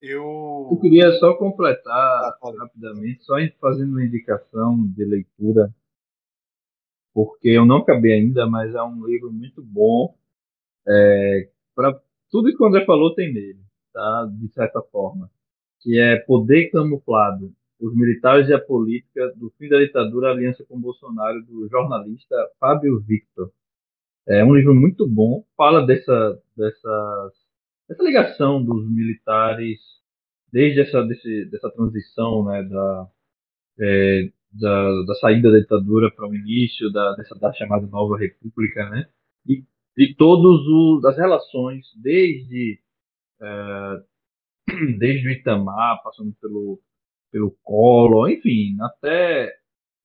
[0.00, 0.68] Eu...
[0.70, 5.74] eu queria só completar ah, rapidamente, só fazendo uma indicação de leitura,
[7.12, 10.16] porque eu não acabei ainda, mas é um livro muito bom.
[10.86, 14.28] É, para tudo que o André falou tem nele tá?
[14.30, 15.30] de certa forma,
[15.80, 20.80] que é Poder Camuflado, os militares e a política do fim da ditadura, aliança com
[20.80, 23.52] Bolsonaro, do jornalista Fábio Victor.
[24.26, 27.32] É um livro muito bom, fala dessa, dessa,
[27.88, 29.80] dessa ligação dos militares,
[30.52, 33.08] desde essa, desse, dessa transição né, da,
[33.80, 38.88] é, da, da, saída da ditadura para o início da, dessa da chamada nova república,
[38.90, 39.08] né?
[39.46, 39.64] E
[39.96, 42.80] de todos os as relações desde
[43.40, 44.02] é,
[44.98, 46.80] desde o Itamar, passando pelo,
[47.32, 49.52] pelo Collor, enfim, até,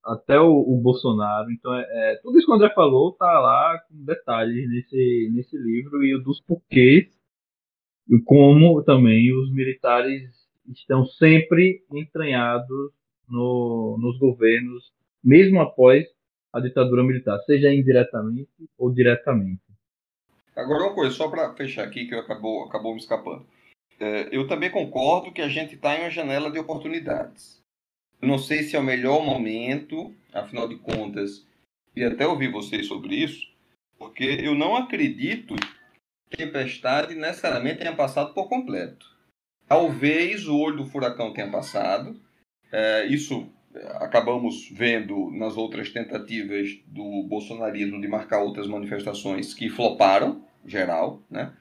[0.03, 1.51] até o, o Bolsonaro.
[1.51, 5.57] Então, é, é, tudo isso que o André falou tá lá com detalhes nesse, nesse
[5.57, 7.12] livro e dos porquês
[8.25, 10.29] como também os militares
[10.71, 12.91] estão sempre entranhados
[13.27, 14.91] no, nos governos,
[15.23, 16.05] mesmo após
[16.51, 19.61] a ditadura militar, seja indiretamente ou diretamente.
[20.55, 23.45] Agora uma coisa, só para fechar aqui, que acabou, acabou me escapando.
[23.99, 27.59] É, eu também concordo que a gente está em uma janela de oportunidades.
[28.21, 31.45] Eu não sei se é o melhor momento, afinal de contas,
[31.95, 33.51] e até ouvir vocês sobre isso,
[33.97, 35.55] porque eu não acredito
[36.35, 39.05] tempestade necessariamente tenha passado por completo.
[39.67, 42.19] Talvez o olho do furacão tenha passado,
[42.71, 43.47] é, isso
[43.95, 51.51] acabamos vendo nas outras tentativas do bolsonarismo de marcar outras manifestações que floparam, geral, né?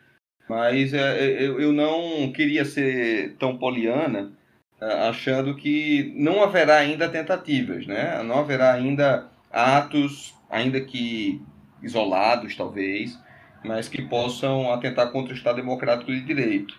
[0.48, 4.32] Mas é, eu, eu não queria ser tão poliana
[4.80, 8.22] é, achando que não haverá ainda tentativas, né?
[8.22, 11.40] Não haverá ainda atos, ainda que
[11.82, 13.18] isolados talvez,
[13.64, 16.78] mas que possam atentar contra o Estado Democrático de Direito.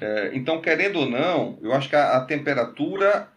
[0.00, 3.28] É, então, querendo ou não, eu acho que a, a temperatura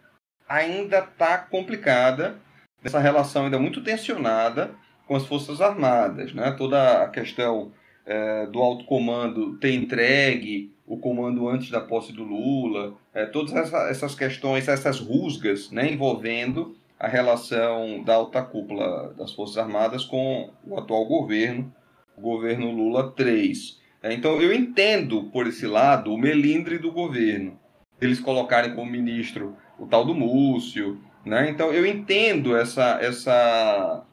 [0.48, 2.36] ainda está complicada,
[2.82, 4.70] essa relação ainda muito tensionada
[5.06, 6.32] com as Forças Armadas.
[6.32, 6.50] Né?
[6.52, 7.72] Toda a questão
[8.06, 13.54] é, do alto comando ter entregue o comando antes da posse do Lula, é, todas
[13.54, 20.04] essa, essas questões, essas rusgas né, envolvendo a relação da alta cúpula das Forças Armadas
[20.04, 21.72] com o atual governo,
[22.20, 23.80] governo Lula 3.
[24.02, 27.58] É, então eu entendo por esse lado o melindre do governo.
[28.00, 31.48] Eles colocarem como ministro o tal do Múcio, né?
[31.48, 34.04] Então eu entendo essa, essa,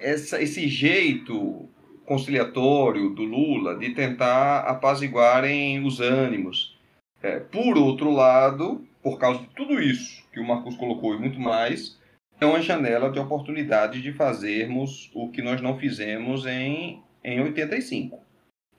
[0.00, 1.68] essa, esse jeito
[2.04, 6.76] conciliatório do Lula de tentar apaziguarem os ânimos.
[7.22, 11.38] É, por outro lado, por causa de tudo isso que o Marcos colocou e muito
[11.38, 11.97] mais,
[12.40, 18.24] é uma janela de oportunidade de fazermos o que nós não fizemos em, em 85,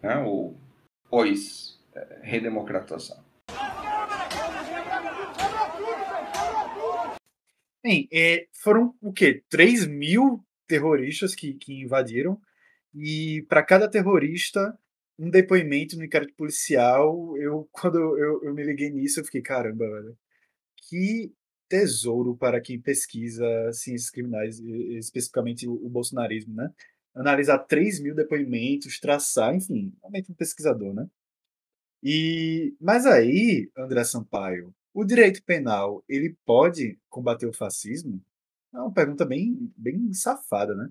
[0.02, 0.17] né?
[0.19, 0.58] ou
[1.10, 3.22] pós-redemocratização.
[7.84, 9.43] Bem, é, foram o quê?
[9.50, 12.39] 3 mil terroristas que, que invadiram
[12.93, 14.78] e para cada terrorista,
[15.17, 17.36] um depoimento no inquérito policial.
[17.38, 20.17] Eu, quando eu, eu me liguei nisso, eu fiquei, caramba, velho,
[20.88, 21.34] que
[21.69, 26.73] tesouro para quem pesquisa ciências criminais, especificamente o, bolsonarismo, né?
[27.13, 31.08] Analisar 3 mil depoimentos, traçar, enfim, realmente um pesquisador, né?
[32.03, 38.21] E, mas aí, André Sampaio, o direito penal, ele pode combater o fascismo?
[38.73, 40.89] É uma pergunta bem, bem safada, né?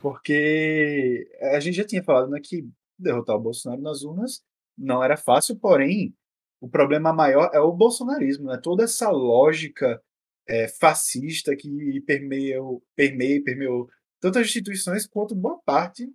[0.00, 4.42] Porque a gente já tinha falado né, que derrotar o Bolsonaro nas urnas
[4.76, 6.14] não era fácil, porém,
[6.60, 8.58] o problema maior é o bolsonarismo, né?
[8.58, 10.02] toda essa lógica
[10.48, 13.88] é, fascista que permeou, permeia, permeou
[14.20, 16.10] tanto as instituições quanto boa parte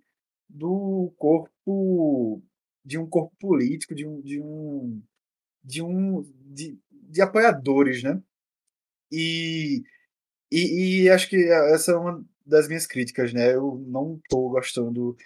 [0.48, 2.42] do corpo
[2.84, 5.02] de um corpo político, de um de um
[5.64, 8.20] de um de, de apoiadores, né?
[9.10, 9.82] E,
[10.50, 11.36] e, e acho que
[11.72, 13.54] essa é uma das minhas críticas, né?
[13.54, 15.16] Eu não estou gostando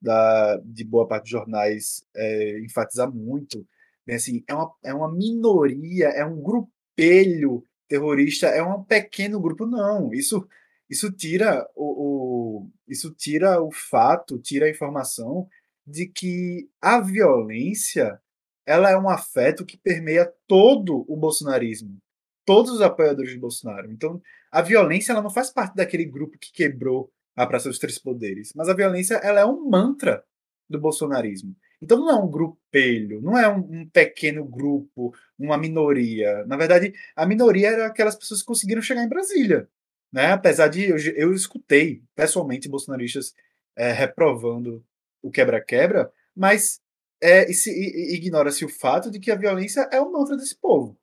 [0.00, 3.66] da, de boa parte dos jornais é, enfatizar muito.
[4.06, 9.66] Bem, assim, é uma, é uma minoria, é um grupelho terrorista, é um pequeno grupo.
[9.66, 10.46] Não, isso
[10.88, 15.48] isso tira o, o isso tira o fato, tira a informação
[15.86, 18.20] de que a violência
[18.64, 21.96] ela é um afeto que permeia todo o bolsonarismo,
[22.44, 23.90] todos os apoiadores de Bolsonaro.
[23.92, 24.20] Então,
[24.50, 28.52] a violência ela não faz parte daquele grupo que quebrou a Praça dos Três Poderes,
[28.56, 30.24] mas a violência ela é um mantra
[30.68, 31.54] do bolsonarismo.
[31.80, 36.44] Então não é um grupelho, não é um, um, pequeno grupo, uma minoria.
[36.46, 39.68] Na verdade, a minoria era aquelas pessoas que conseguiram chegar em Brasília.
[40.12, 40.32] Né?
[40.32, 43.34] Apesar de eu, eu escutei pessoalmente bolsonaristas
[43.76, 44.84] é, reprovando
[45.22, 46.80] o quebra-quebra, mas
[47.20, 50.98] é, ignora-se o fato de que a violência é o mantra desse povo.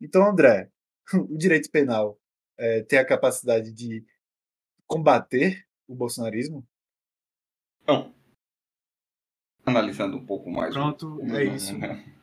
[0.00, 0.70] Então, André,
[1.14, 2.18] o direito penal
[2.58, 4.04] é, tem a capacidade de
[4.86, 6.66] combater o bolsonarismo?
[7.86, 8.14] Não.
[9.70, 10.74] Analisando um pouco mais.
[10.74, 11.36] Pronto, o...
[11.36, 11.76] é isso.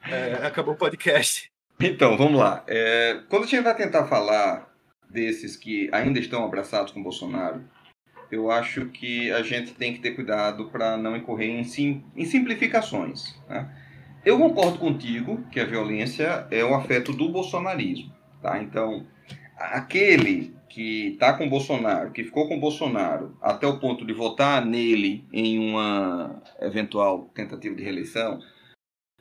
[0.09, 1.51] é, acabou o podcast.
[1.79, 2.63] Então, vamos lá.
[2.65, 4.67] É, quando a gente vai tentar falar
[5.07, 7.63] desses que ainda estão abraçados com Bolsonaro,
[8.31, 12.25] eu acho que a gente tem que ter cuidado para não incorrer em, sim, em
[12.25, 13.35] simplificações.
[13.47, 13.69] Né?
[14.25, 18.11] Eu concordo contigo que a violência é o afeto do bolsonarismo.
[18.41, 18.61] Tá?
[18.61, 19.05] Então,
[19.55, 25.25] aquele que está com Bolsonaro, que ficou com Bolsonaro até o ponto de votar nele
[25.31, 28.39] em uma eventual tentativa de reeleição,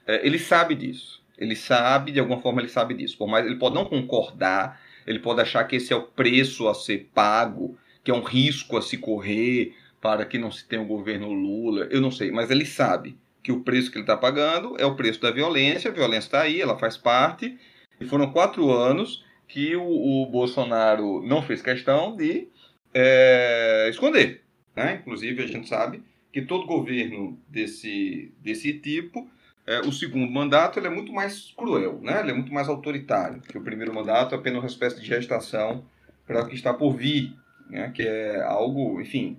[0.06, 1.24] é, ele sabe disso.
[1.38, 3.18] Ele sabe, de alguma forma, ele sabe disso.
[3.18, 6.74] Por mais ele pode não concordar, ele pode achar que esse é o preço a
[6.74, 10.86] ser pago que é um risco a se correr para que não se tenha o
[10.86, 14.76] governo Lula, eu não sei, mas ele sabe que o preço que ele está pagando
[14.78, 17.58] é o preço da violência, a violência está aí, ela faz parte,
[18.00, 19.82] e foram quatro anos que o,
[20.22, 22.48] o Bolsonaro não fez questão de
[22.92, 24.42] é, esconder.
[24.74, 24.98] Né?
[25.00, 29.28] Inclusive, a gente sabe que todo governo desse, desse tipo,
[29.66, 32.20] é, o segundo mandato ele é muito mais cruel, né?
[32.20, 35.84] ele é muito mais autoritário, que o primeiro mandato é apenas uma espécie de gestação
[36.26, 37.34] para o que está por vir
[37.68, 39.38] né, que é algo, enfim,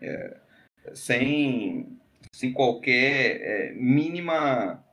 [0.00, 0.36] é,
[0.94, 1.98] sem,
[2.32, 4.84] sem qualquer é, mínima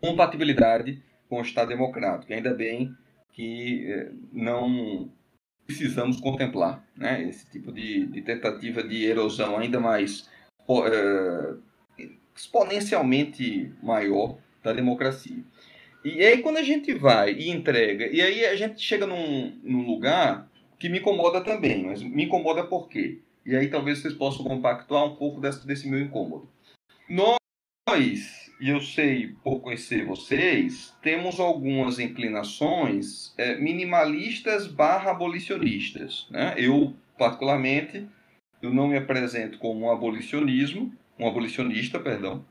[0.00, 2.32] compatibilidade com o Estado democrático.
[2.32, 2.94] Ainda bem
[3.32, 5.10] que é, não
[5.66, 10.28] precisamos contemplar né, esse tipo de, de, tentativa de erosão ainda mais
[10.68, 11.54] é,
[12.36, 15.42] exponencialmente maior da democracia.
[16.04, 19.86] E aí quando a gente vai e entrega, e aí a gente chega num, num
[19.86, 23.20] lugar que me incomoda também, mas me incomoda por quê?
[23.46, 26.48] E aí talvez vocês possam compactuar um pouco desse, desse meu incômodo.
[27.08, 36.28] Nós, e eu sei por conhecer vocês, temos algumas inclinações é, minimalistas barra abolicionistas.
[36.30, 36.54] Né?
[36.56, 38.06] Eu, particularmente,
[38.62, 42.44] eu não me apresento como um abolicionismo, um abolicionista, perdão.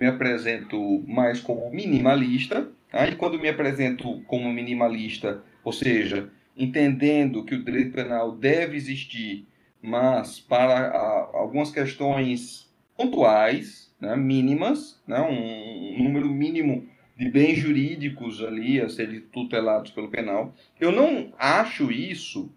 [0.00, 2.66] Me apresento mais como minimalista.
[2.90, 3.06] Tá?
[3.06, 9.46] E quando me apresento como minimalista, ou seja, entendendo que o direito penal deve existir,
[9.82, 17.58] mas para a, algumas questões pontuais, né, mínimas, né, um, um número mínimo de bens
[17.58, 20.54] jurídicos ali a serem tutelados pelo penal.
[20.80, 22.50] Eu não acho isso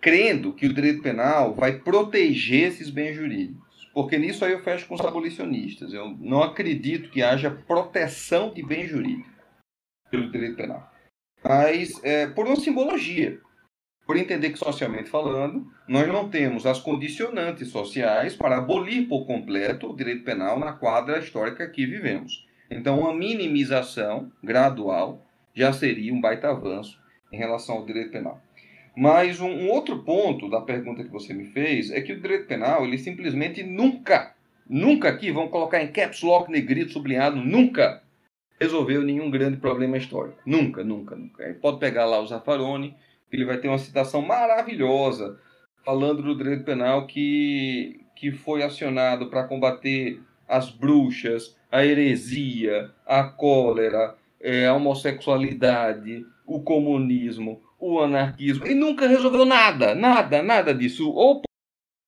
[0.00, 4.86] crendo que o direito penal vai proteger esses bens jurídicos, porque nisso aí eu fecho
[4.86, 5.92] com os abolicionistas.
[5.92, 9.28] Eu não acredito que haja proteção de bem jurídico
[10.10, 10.90] pelo direito penal.
[11.42, 13.40] Mas é, por uma simbologia,
[14.06, 19.90] por entender que socialmente falando, nós não temos as condicionantes sociais para abolir por completo
[19.90, 22.46] o direito penal na quadra histórica que vivemos.
[22.70, 25.24] Então, uma minimização gradual
[25.54, 27.00] já seria um baita avanço
[27.32, 28.40] em relação ao direito penal.
[28.96, 32.46] Mas um, um, outro ponto da pergunta que você me fez é que o direito
[32.46, 34.34] penal, ele simplesmente nunca,
[34.68, 38.02] nunca aqui, vamos colocar em caps lock, negrito, sublinhado, nunca
[38.60, 40.38] resolveu nenhum grande problema histórico.
[40.46, 41.44] Nunca, nunca, nunca.
[41.44, 42.94] Aí pode pegar lá o Zaffaroni,
[43.30, 45.38] ele vai ter uma citação maravilhosa
[45.84, 53.24] falando do direito penal que, que foi acionado para combater as bruxas, a heresia, a
[53.24, 61.10] cólera, é, a homossexualidade, o comunismo, o anarquismo, e nunca resolveu nada, nada, nada disso.
[61.10, 61.42] Ou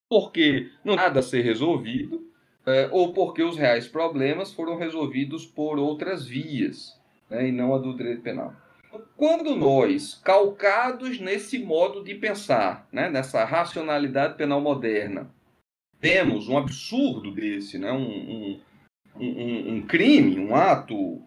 [0.09, 2.25] porque não nada a ser resolvido,
[2.65, 6.99] é, ou porque os reais problemas foram resolvidos por outras vias,
[7.29, 8.55] né, e não a do direito penal.
[9.17, 15.31] Quando nós, calcados nesse modo de pensar, né, nessa racionalidade penal moderna,
[15.99, 18.61] vemos um absurdo desse, né, um, um
[19.19, 21.23] um, um crime, um ato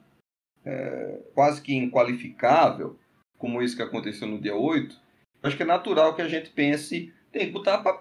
[0.65, 2.97] é, quase que inqualificável,
[3.37, 4.95] como esse que aconteceu no dia 8,
[5.43, 7.93] acho que é natural que a gente pense, tem que botar para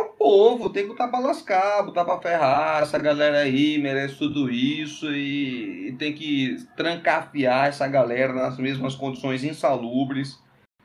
[0.00, 4.50] o povo, tem que botar para lascar, botar para ferrar, essa galera aí merece tudo
[4.50, 10.38] isso e, e tem que trancafiar essa galera nas mesmas condições insalubres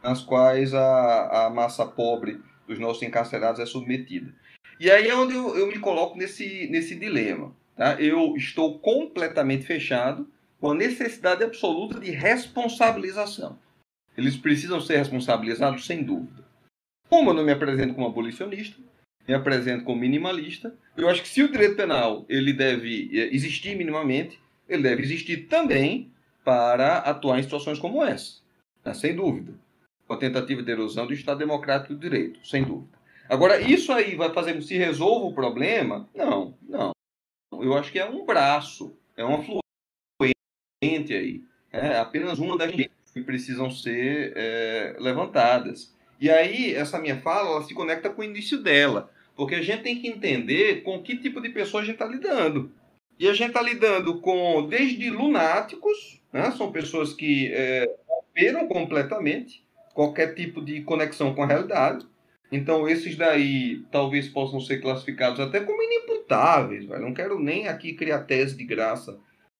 [0.03, 4.33] nas quais a, a massa pobre dos nossos encarcerados é submetida.
[4.79, 7.55] E aí é onde eu, eu me coloco nesse, nesse dilema.
[7.75, 8.01] Tá?
[8.01, 10.27] Eu estou completamente fechado
[10.59, 13.57] com a necessidade absoluta de responsabilização.
[14.17, 16.43] Eles precisam ser responsabilizados, sem dúvida.
[17.09, 18.77] Como eu não me apresento como abolicionista,
[19.27, 23.75] me apresento como minimalista, eu acho que se o direito penal ele deve eh, existir
[23.75, 26.11] minimamente, ele deve existir também
[26.43, 28.39] para atuar em situações como essa,
[28.83, 28.93] né?
[28.93, 29.53] sem dúvida.
[30.07, 32.99] Com a tentativa de erosão do Estado Democrático do Direito, sem dúvida.
[33.29, 36.09] Agora, isso aí vai fazer que se resolva o problema?
[36.13, 36.91] Não, não
[37.61, 41.43] eu acho que é um braço, é uma fluente aí.
[41.71, 45.93] É apenas uma das que precisam ser é, levantadas.
[46.21, 49.11] E aí, essa minha fala, ela se conecta com o início dela.
[49.35, 52.71] Porque a gente tem que entender com que tipo de pessoa a gente está lidando.
[53.19, 56.51] E a gente está lidando com, desde lunáticos, né?
[56.51, 62.05] são pessoas que é, operam completamente qualquer tipo de conexão com a realidade,
[62.51, 66.85] então, esses daí talvez possam ser classificados até como inimputáveis.
[66.85, 69.17] Não quero nem aqui criar tese de graça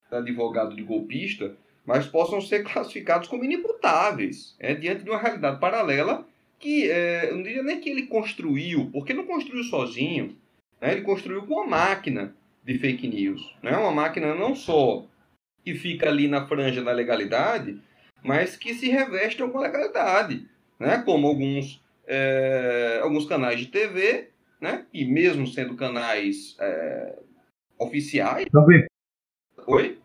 [0.10, 1.56] de advogado de golpista,
[1.86, 6.28] mas possam ser classificados como inimputáveis, é, diante de uma realidade paralela
[6.62, 10.38] que é, eu não diria nem que ele construiu, porque não construiu sozinho,
[10.80, 10.92] né?
[10.92, 13.56] ele construiu com uma máquina de fake news.
[13.62, 13.76] Né?
[13.76, 15.06] Uma máquina não só
[15.66, 17.82] que fica ali na franja da legalidade,
[18.24, 20.48] mas que se reveste com legalidade,
[20.80, 21.02] né?
[21.04, 24.86] como alguns é, alguns canais de TV, né?
[24.94, 27.18] E mesmo sendo canais é,
[27.80, 28.46] oficiais.
[28.52, 28.86] Jovem.
[29.66, 29.98] Oi?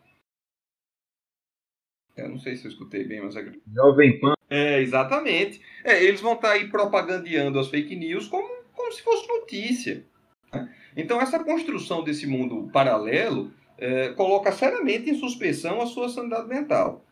[2.17, 3.45] Eu não sei se eu escutei bem, mas é.
[3.75, 4.35] Jovem Pan.
[4.49, 5.61] É, exatamente.
[5.85, 10.05] É, eles vão estar tá aí propagandeando as fake news como, como se fosse notícia.
[10.53, 10.73] Né?
[10.97, 17.05] Então, essa construção desse mundo paralelo é, coloca seriamente em suspensão a sua sanidade mental.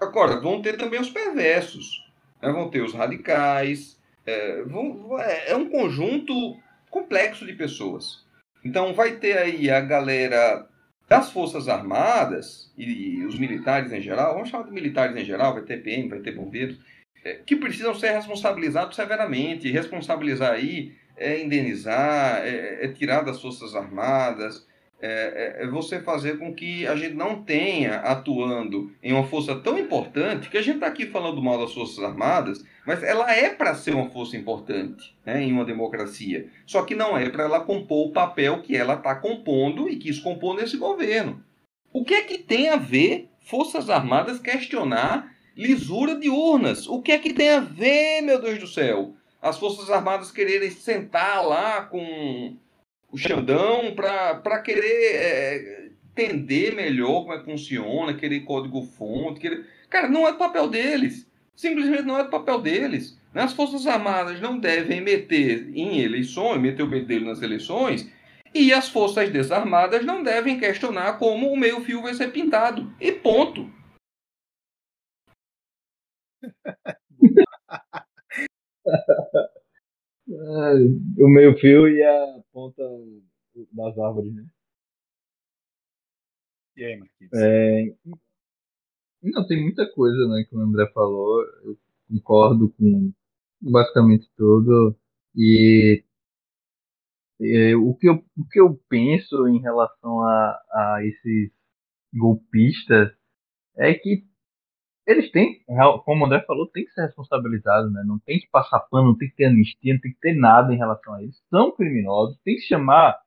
[0.00, 2.08] Agora, vão ter também os perversos.
[2.40, 2.52] Né?
[2.52, 4.62] Vão ter os radicais, é,
[5.18, 6.56] é, é um conjunto
[6.90, 8.24] complexo de pessoas.
[8.64, 10.68] Então vai ter aí a galera
[11.12, 15.62] das Forças Armadas e os militares em geral, vamos chamar de militares em geral, vai
[15.62, 16.78] ter PM, vai ter bombeiros,
[17.22, 19.70] é, que precisam ser responsabilizados severamente.
[19.70, 24.66] Responsabilizar aí é indenizar, é, é tirar das Forças Armadas,
[25.02, 29.54] é, é, é, você fazer com que a gente não tenha atuando em uma força
[29.56, 33.50] tão importante, que a gente está aqui falando mal das Forças Armadas, mas ela é
[33.50, 36.48] para ser uma força importante né, em uma democracia.
[36.64, 40.20] Só que não é para ela compor o papel que ela está compondo e quis
[40.20, 41.42] compor nesse governo.
[41.92, 46.86] O que é que tem a ver Forças Armadas questionar lisura de urnas?
[46.86, 49.14] O que é que tem a ver, meu Deus do céu?
[49.42, 52.56] as Forças Armadas quererem sentar lá com
[53.12, 59.38] o Xandão para querer é, entender melhor como é que funciona, querer código-fonte.
[59.38, 59.66] Querer...
[59.90, 61.30] Cara, não é do papel deles.
[61.54, 63.20] Simplesmente não é do papel deles.
[63.34, 68.10] As Forças Armadas não devem meter em eleições, meter o bedelho nas eleições,
[68.54, 72.90] e as Forças Desarmadas não devem questionar como o meio-fio vai ser pintado.
[73.00, 73.70] E ponto.
[80.28, 82.82] o meio-fio e a ponta
[83.72, 84.46] das árvores, né?
[86.76, 87.32] E aí, Marquinhos?
[87.34, 87.94] É...
[89.22, 91.42] Não, tem muita coisa né, que o André falou.
[91.64, 93.12] Eu concordo com
[93.60, 94.96] basicamente tudo.
[95.36, 96.02] E
[97.40, 101.52] é, o, que eu, o que eu penso em relação a, a esses
[102.12, 103.12] golpistas
[103.76, 104.24] é que
[105.06, 105.60] eles têm,
[106.04, 108.02] como o André falou, tem que ser responsabilizados, né?
[108.06, 110.72] Não tem que passar pano, não tem que ter anistia, não tem que ter nada
[110.72, 111.42] em relação a eles.
[111.50, 113.18] São criminosos, tem que chamar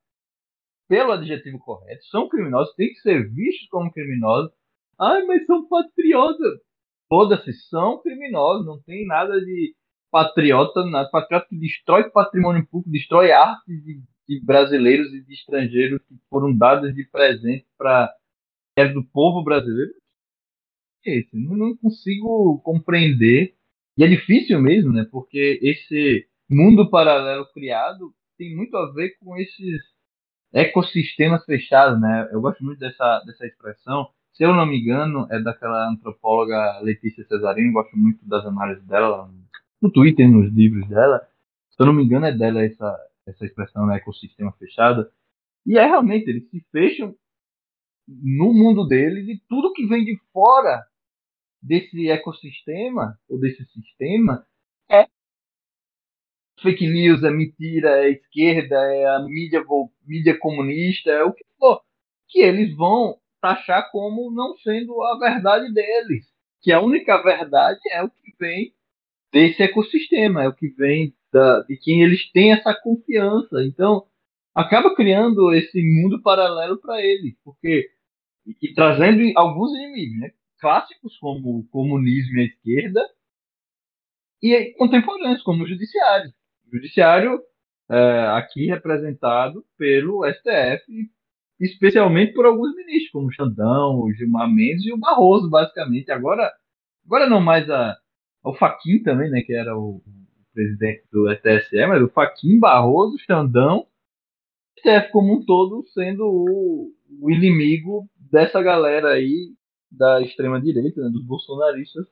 [0.88, 4.51] pelo adjetivo correto, são criminosos, tem que ser vistos como criminosos.
[4.99, 6.59] Ai, mas são patriotas.
[7.09, 9.76] Foda-se, são criminosos, não tem nada de
[10.09, 11.09] patriota, nada.
[11.09, 16.55] Patriota que destrói patrimônio público, destrói artes de, de brasileiros e de estrangeiros que foram
[16.55, 18.13] dadas de presente para
[18.93, 19.91] do povo brasileiro.
[21.06, 23.56] Esse, não, não consigo compreender.
[23.97, 25.06] E é difícil mesmo, né?
[25.10, 29.82] Porque esse mundo paralelo criado tem muito a ver com esses
[30.53, 32.30] ecossistemas fechados, né?
[32.32, 34.10] Eu gosto muito dessa, dessa expressão.
[34.34, 39.30] Se eu não me engano, é daquela antropóloga Letícia Cesarini, gosto muito das análises dela
[39.82, 41.22] no Twitter, nos livros dela.
[41.70, 42.97] Se eu não me engano, é dela essa,
[43.28, 43.97] essa expressão, né?
[43.97, 45.10] ecossistema fechado.
[45.66, 47.16] E é realmente, eles se fecham
[48.08, 50.86] no mundo deles e tudo que vem de fora
[51.66, 54.45] desse ecossistema ou desse sistema
[54.89, 55.07] é
[56.61, 59.63] fake news, é mentira, é esquerda, é a mídia,
[60.05, 61.82] mídia comunista, é o que for,
[62.30, 66.26] que eles vão taxar como não sendo a verdade deles.
[66.61, 68.74] Que a única verdade é o que vem
[69.32, 73.63] desse ecossistema, é o que vem da, de quem eles têm essa confiança.
[73.63, 74.07] Então,
[74.53, 77.91] acaba criando esse mundo paralelo para eles, porque
[78.45, 80.32] e, e, trazendo alguns inimigos, né?
[80.60, 83.01] Clássicos como o comunismo e a esquerda,
[84.41, 86.32] e contemporâneos como o judiciário
[86.72, 87.41] judiciário
[87.89, 91.10] é, aqui representado pelo STF,
[91.60, 96.12] especialmente por alguns ministros, como o Xandão, o Gilmar Mendes e o Barroso, basicamente.
[96.12, 96.51] Agora,
[97.06, 97.95] agora não mais a,
[98.43, 103.18] o Faquin também, né, que era o, o presidente do TSE, mas o Faquin, Barroso,
[103.20, 103.88] Xandão,
[104.80, 106.91] STF como um todo sendo o,
[107.22, 109.53] o inimigo dessa galera aí
[109.98, 112.06] da extrema direita, né, dos bolsonaristas,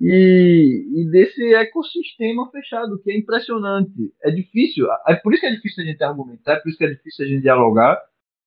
[0.00, 4.14] e, e, desse ecossistema fechado, que é impressionante.
[4.22, 6.84] É difícil, é por isso que é difícil a gente argumentar, é por isso que
[6.84, 8.00] é difícil a gente dialogar,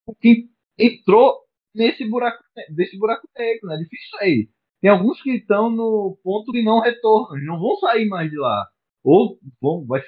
[0.05, 0.47] porque
[0.77, 1.41] entrou
[1.75, 3.75] nesse buraco, desse buraco negro, né?
[3.75, 4.49] É difícil sair.
[4.81, 8.67] Tem alguns que estão no ponto de não retorno, não vão sair mais de lá.
[9.03, 10.01] Ou vão, vai,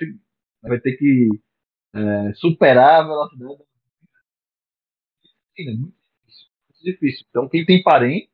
[0.63, 1.29] vai ter que
[1.93, 3.63] é, superar a velocidade.
[5.59, 7.25] É muito difícil, muito difícil.
[7.29, 8.29] Então, quem tem parente,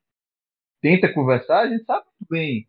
[0.82, 2.68] tenta conversar, a gente sabe muito bem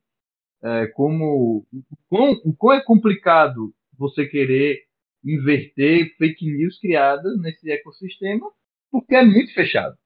[0.63, 4.83] é, como o quão, é complicado você querer
[5.25, 8.51] inverter fake news criadas nesse ecossistema,
[8.91, 9.97] porque é muito fechado.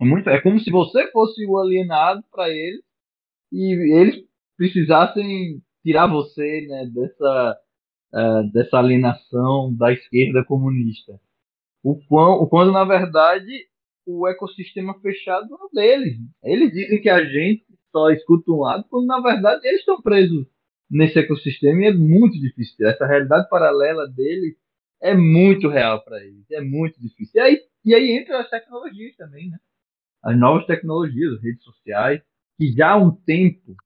[0.00, 2.82] É, muito, é como se você fosse o alienado para eles
[3.52, 4.24] e eles
[4.56, 7.60] precisassem tirar você né, dessa,
[8.12, 11.20] uh, dessa alienação da esquerda comunista.
[11.82, 13.52] O, quão, o quando, na verdade,
[14.06, 16.18] o ecossistema fechado é deles.
[16.42, 20.46] Eles dizem que a gente só escuta um lado, quando na verdade eles estão presos
[20.88, 22.86] nesse ecossistema e é muito difícil.
[22.86, 24.54] Essa realidade paralela deles
[25.02, 27.32] é muito real para eles, é muito difícil.
[27.34, 29.58] E aí, e aí entra as tecnologias também, né?
[30.22, 32.22] As novas tecnologias, as redes sociais,
[32.56, 33.76] que já há um tempo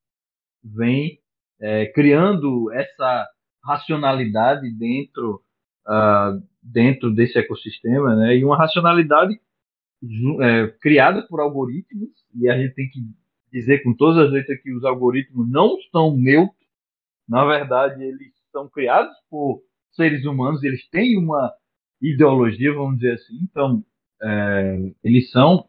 [0.62, 1.18] vem
[1.60, 3.26] é, criando essa
[3.64, 5.42] racionalidade dentro,
[5.86, 8.36] uh, dentro desse ecossistema, né?
[8.36, 9.38] E uma racionalidade
[10.02, 13.00] é, criada por algoritmos, e a gente tem que
[13.52, 16.56] dizer com todas as letras que os algoritmos não são neutros.
[17.28, 21.52] Na verdade, eles são criados por seres humanos, eles têm uma
[22.00, 23.38] ideologia, vamos dizer assim.
[23.42, 23.84] Então,
[24.22, 25.68] é, eles são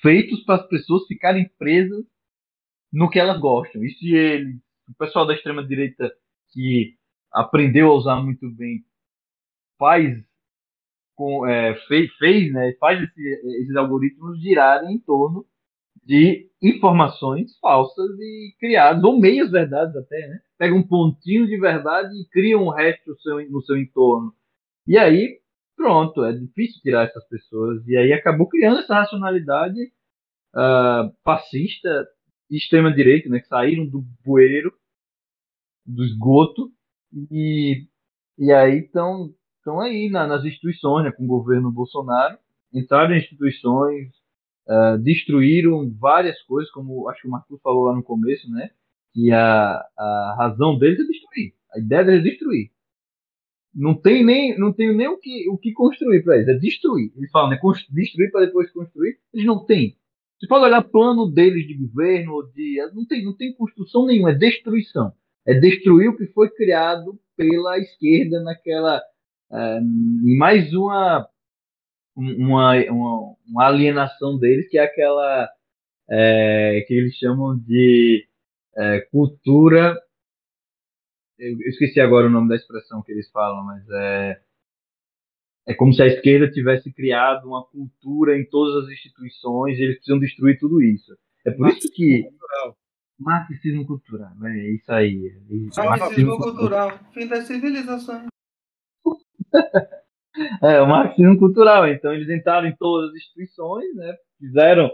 [0.00, 2.04] feitos para as pessoas ficarem presas
[2.92, 3.84] no que elas gostam.
[3.84, 6.10] E se o pessoal da extrema direita
[6.52, 6.96] que
[7.32, 8.84] aprendeu a usar muito bem,
[9.78, 10.18] faz
[11.20, 13.20] com, é, fez, fez, né, faz esse,
[13.60, 15.44] esses algoritmos girarem em torno
[16.02, 20.40] de informações falsas e criadas, ou meias verdades até, né?
[20.56, 24.32] Pega um pontinho de verdade e cria um resto seu, no seu entorno.
[24.86, 25.40] E aí,
[25.76, 27.86] pronto, é difícil tirar essas pessoas.
[27.86, 29.78] E aí acabou criando essa racionalidade
[30.54, 32.08] uh, fascista
[32.50, 33.40] e extrema-direita, né?
[33.40, 34.72] Que saíram do bueiro,
[35.84, 36.72] do esgoto,
[37.30, 37.86] e,
[38.38, 39.34] e aí estão
[39.80, 42.38] aí na, nas instituições, né, com o governo Bolsonaro,
[42.72, 44.08] entraram em instituições,
[44.68, 48.70] uh, destruíram várias coisas, como acho que o Marcos falou lá no começo, né?
[49.12, 51.54] Que a, a razão deles é destruir.
[51.74, 52.70] A ideia deles é destruir.
[53.74, 57.12] Não tem nem, não tem nem o que, o que construir para eles, é destruir.
[57.16, 57.60] Eles falam, né?
[57.90, 59.18] Destruir para depois construir.
[59.32, 59.96] Eles não têm.
[60.38, 64.34] Você pode olhar plano deles de governo, de não tem, não tem construção nenhuma, é
[64.34, 65.12] destruição.
[65.46, 69.02] É destruir o que foi criado pela esquerda naquela,
[69.50, 71.28] uh, mais uma
[72.16, 75.48] uma, uma, uma alienação deles, que é aquela
[76.10, 78.26] é, que eles chamam de
[78.76, 79.96] é, cultura.
[81.38, 84.40] Eu esqueci agora o nome da expressão que eles falam, mas é,
[85.68, 89.96] é como se a esquerda tivesse criado uma cultura em todas as instituições e eles
[89.96, 91.16] precisam destruir tudo isso.
[91.46, 92.22] É por Marxismo isso que.
[92.24, 92.76] cultural.
[93.18, 95.32] Marxismo cultural, é isso aí.
[95.76, 98.26] Marxismo cultural, fim da civilização.
[100.62, 101.88] É, o marxismo cultural.
[101.88, 104.16] Então, eles entraram em todas as instituições, né?
[104.38, 104.90] fizeram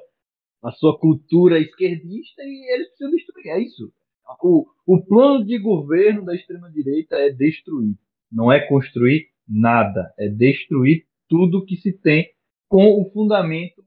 [0.63, 3.49] a sua cultura esquerdista e eles precisam destruir.
[3.49, 3.93] É isso.
[4.43, 7.95] O, o plano de governo da extrema-direita é destruir.
[8.33, 10.13] Não é construir nada.
[10.19, 12.29] É destruir tudo que se tem
[12.69, 13.85] com o fundamento,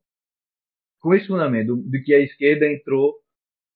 [0.99, 3.15] com esse fundamento, de que a esquerda entrou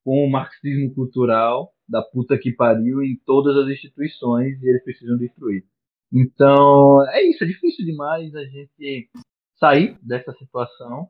[0.03, 5.17] com o marxismo cultural da puta que pariu em todas as instituições e eles precisam
[5.17, 5.65] destruir.
[6.13, 9.09] Então, é isso, é difícil demais a gente
[9.57, 11.09] sair dessa situação.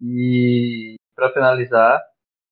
[0.00, 2.00] E, para finalizar,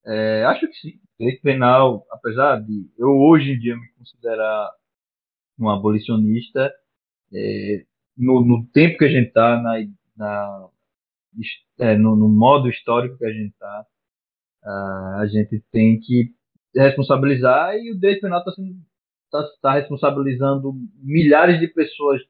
[0.04, 4.70] é, acho que sim, direito penal, apesar de eu hoje em dia me considerar
[5.58, 6.70] um abolicionista,
[7.32, 7.84] é,
[8.16, 9.74] no, no, tempo que a gente está, na,
[10.16, 10.68] na
[11.78, 13.86] é, no, no, modo histórico que a gente está,
[15.20, 16.34] a gente tem que
[16.74, 18.76] responsabilizar e o direito penal está sendo
[19.40, 22.20] está tá responsabilizando milhares de pessoas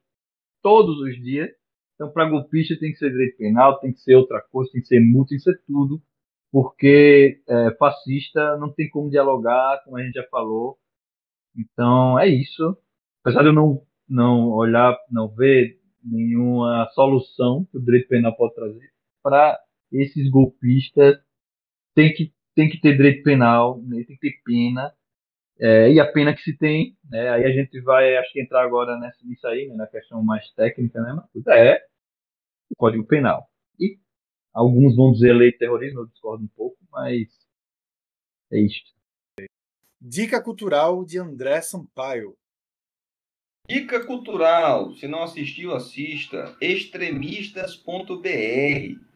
[0.63, 1.51] todos os dias.
[1.95, 4.89] Então, para golpista tem que ser direito penal, tem que ser outra coisa, tem que
[4.89, 6.03] ser multa, tem que ser tudo,
[6.53, 10.79] porque é, fascista não tem como dialogar, como a gente já falou.
[11.57, 12.77] Então, é isso.
[13.23, 18.55] Apesar de eu não, não olhar, não ver nenhuma solução que o direito penal pode
[18.55, 18.91] trazer,
[19.23, 19.59] para
[19.91, 21.19] esses golpistas
[21.95, 24.93] tem que, tem que ter direito penal, né, tem que ter pena,
[25.59, 28.63] é, e a pena que se tem, né, aí a gente vai, acho que entrar
[28.63, 31.83] agora nessa, nisso aí, né, na questão mais técnica, né, mas é
[32.71, 33.49] o Código Penal.
[33.79, 33.99] E
[34.53, 37.29] alguns vão dizer lei de terrorismo, eu discordo um pouco, mas
[38.53, 38.95] é isso.
[40.01, 42.37] Dica cultural de André Sampaio.
[43.69, 46.57] Dica cultural, se não assistiu, assista.
[46.61, 49.07] Extremistas.br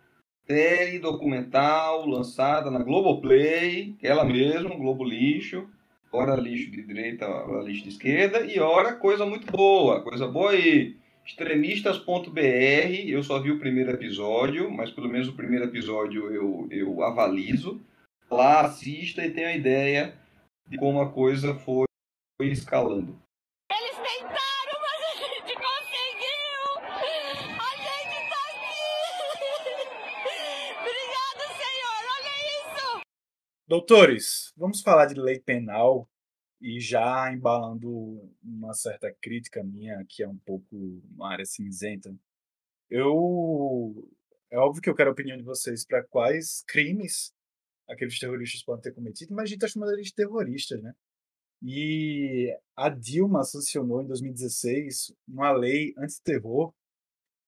[0.50, 5.68] série documental lançada na Globoplay, ela mesma, Globo Lixo
[6.12, 10.52] ora lixo de direita, ora lixo de esquerda, e ora coisa muito boa, coisa boa
[10.52, 10.96] aí.
[11.24, 12.40] Extremistas.br,
[13.06, 17.80] eu só vi o primeiro episódio, mas pelo menos o primeiro episódio eu, eu avalizo.
[18.28, 20.14] Lá assista e tenha ideia
[20.66, 21.86] de como a coisa foi
[22.40, 23.16] escalando.
[33.70, 36.10] Doutores, vamos falar de lei penal
[36.60, 37.88] e já embalando
[38.42, 40.66] uma certa crítica minha, que é um pouco
[41.14, 42.12] uma área cinzenta.
[42.90, 44.10] Eu
[44.50, 47.32] é óbvio que eu quero a opinião de vocês para quais crimes
[47.88, 50.92] aqueles terroristas podem ter cometido, mas a gente está chamando eles de terroristas, né?
[51.62, 56.74] E a Dilma sancionou em 2016 uma lei anti-terror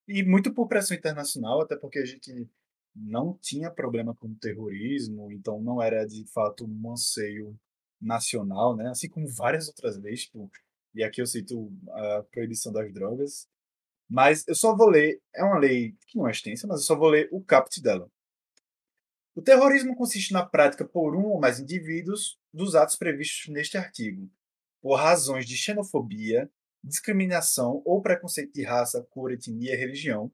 [0.06, 2.48] e muito por pressão internacional, até porque a gente
[2.94, 7.58] não tinha problema com terrorismo, então não era de fato um anseio
[8.00, 8.88] nacional, né?
[8.88, 10.50] Assim como várias outras leis, tipo,
[10.94, 13.48] e aqui eu cito a proibição das drogas.
[14.08, 16.96] Mas eu só vou ler, é uma lei que não é extensa, mas eu só
[16.96, 18.10] vou ler o caput dela.
[19.34, 24.30] O terrorismo consiste na prática por um ou mais indivíduos dos atos previstos neste artigo,
[24.82, 26.50] por razões de xenofobia,
[26.84, 30.30] discriminação ou preconceito de raça, cor, etnia religião,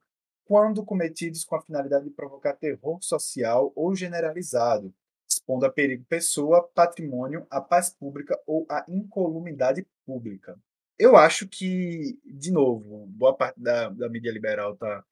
[0.48, 4.94] quando cometidos com a finalidade de provocar terror social ou generalizado,
[5.28, 10.58] expondo a perigo pessoa, patrimônio, a paz pública ou a incolumidade pública.
[10.98, 15.04] Eu acho que, de novo, boa parte da, da mídia liberal está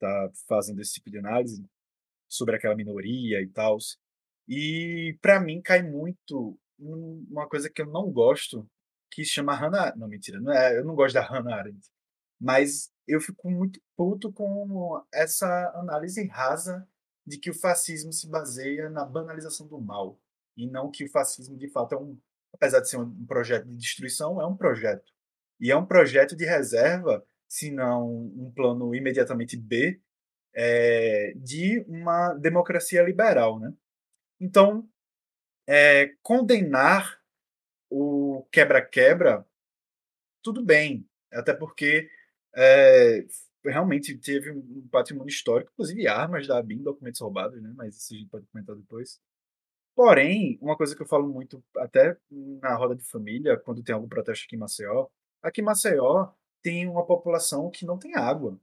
[0.00, 1.62] tá fazendo esse tipo de análise
[2.26, 3.76] sobre aquela minoria e tal.
[4.48, 8.66] E para mim cai muito uma coisa que eu não gosto,
[9.10, 9.94] que chama Hannah.
[9.96, 11.92] Não, mentira, não é, eu não gosto da Hannah Arendt.
[12.42, 16.84] Mas eu fico muito puto com essa análise rasa
[17.24, 20.18] de que o fascismo se baseia na banalização do mal
[20.56, 22.18] e não que o fascismo de fato é um,
[22.52, 25.12] apesar de ser um projeto de destruição, é um projeto
[25.60, 30.00] e é um projeto de reserva, se não um plano imediatamente B,
[30.52, 33.72] é, de uma democracia liberal, né?
[34.40, 34.88] Então,
[35.68, 37.20] é, condenar
[37.88, 39.46] o quebra-quebra,
[40.42, 42.10] tudo bem, até porque
[42.54, 43.24] é,
[43.64, 47.72] realmente teve um patrimônio histórico, inclusive armas da ABIN, documentos roubados, né?
[47.76, 49.20] Mas isso a gente pode comentar depois.
[49.94, 54.08] Porém, uma coisa que eu falo muito, até na roda de família, quando tem algum
[54.08, 55.06] protesto aqui em Maceió,
[55.42, 56.30] aqui em Maceió
[56.62, 58.58] tem uma população que não tem água.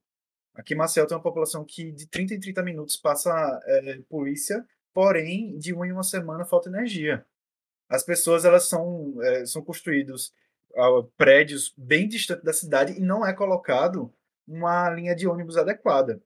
[0.56, 3.32] Aqui em Maceió tem uma população que de 30 em 30 minutos passa
[3.66, 7.26] é, polícia, porém, de uma em uma semana falta energia.
[7.88, 10.34] As pessoas elas são, é, são construídos
[11.18, 14.14] prédios bem distantes da cidade e não é colocado
[14.48, 16.22] uma linha de ônibus adequada.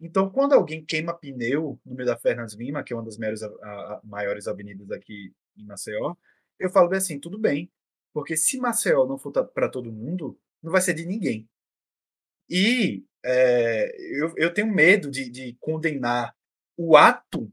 [0.00, 3.42] Então, quando alguém queima pneu no meio da Fernandes Lima, que é uma das maiores,
[3.42, 6.14] a, a, maiores avenidas aqui em Maceió,
[6.58, 7.70] eu falo bem assim, tudo bem,
[8.12, 11.48] porque se Maceió não for para todo mundo, não vai ser de ninguém.
[12.48, 16.34] E é, eu, eu tenho medo de, de condenar
[16.76, 17.50] o ato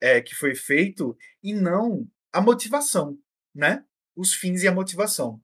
[0.00, 3.18] é, que foi feito e não a motivação,
[3.54, 3.84] né?
[4.20, 5.40] Os fins e a motivação.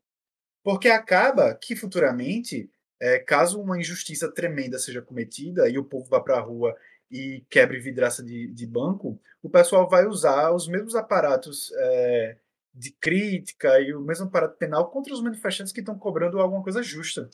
[0.62, 2.70] Porque acaba que futuramente,
[3.00, 6.76] é, caso uma injustiça tremenda seja cometida e o povo vá para a rua
[7.10, 12.36] e quebre vidraça de, de, banco, o pessoal vai usar os mesmos aparatos é,
[12.74, 16.82] de crítica e o mesmo aparato penal contra os manifestantes que estão cobrando alguma coisa
[16.82, 17.30] justa.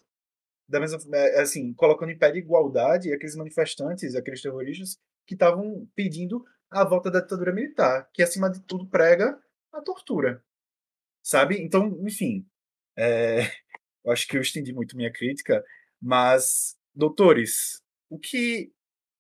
[0.68, 5.88] Da mesma, é, assim, colocando em pé de igualdade aqueles manifestantes, aqueles terroristas que estavam
[5.97, 9.36] pedindo a volta da ditadura militar, que acima de tudo prega
[9.72, 10.40] a tortura.
[11.23, 11.62] Sabe?
[11.62, 12.45] Então, enfim,
[12.97, 13.41] é,
[14.05, 15.64] eu acho que eu estendi muito minha crítica,
[16.01, 18.73] mas, doutores, o que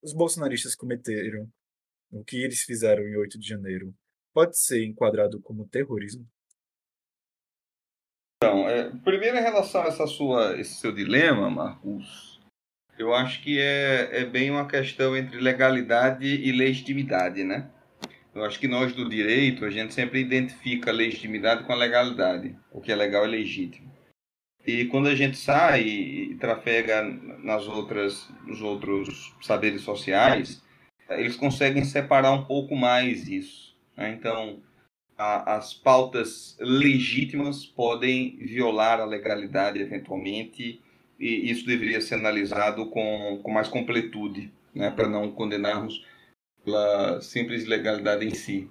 [0.02, 1.48] os bolsonaristas cometeram,
[2.10, 3.94] o que eles fizeram em 8 de janeiro,
[4.34, 6.26] pode ser enquadrado como terrorismo?
[8.42, 12.40] Então, é, primeiro em relação a essa sua, esse seu dilema, Marcos,
[12.98, 17.70] eu acho que é, é bem uma questão entre legalidade e legitimidade, né?
[18.34, 22.56] Eu acho que nós do direito, a gente sempre identifica a legitimidade com a legalidade.
[22.72, 23.92] O que é legal é legítimo.
[24.66, 27.02] E quando a gente sai e trafega
[27.42, 30.62] nas outras, nos outros saberes sociais,
[31.10, 33.76] eles conseguem separar um pouco mais isso.
[33.96, 34.16] Né?
[34.18, 34.60] Então,
[35.18, 40.80] a, as pautas legítimas podem violar a legalidade eventualmente
[41.18, 46.04] e isso deveria ser analisado com, com mais completude, né, para não condenarmos
[46.64, 48.70] pela simples legalidade em si.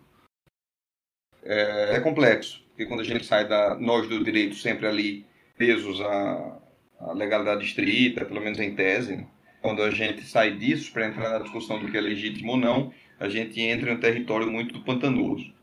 [1.44, 5.26] É, é, complexo, porque quando a gente sai da nós do direito sempre ali
[5.58, 6.60] presos à,
[7.00, 9.28] à legalidade estrita, pelo menos em tese, né?
[9.62, 12.94] quando a gente sai disso para entrar na discussão do que é legítimo ou não,
[13.20, 15.54] a gente entra em um território muito pantanoso.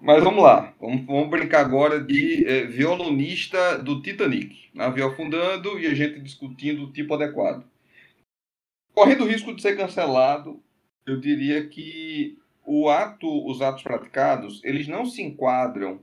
[0.00, 4.70] Mas vamos lá, vamos, vamos brincar agora de é, violonista do Titanic.
[4.74, 7.64] Navio afundando e a gente discutindo o tipo adequado.
[8.94, 10.62] Correndo o risco de ser cancelado,
[11.06, 16.00] eu diria que o ato, os atos praticados, eles não se enquadram,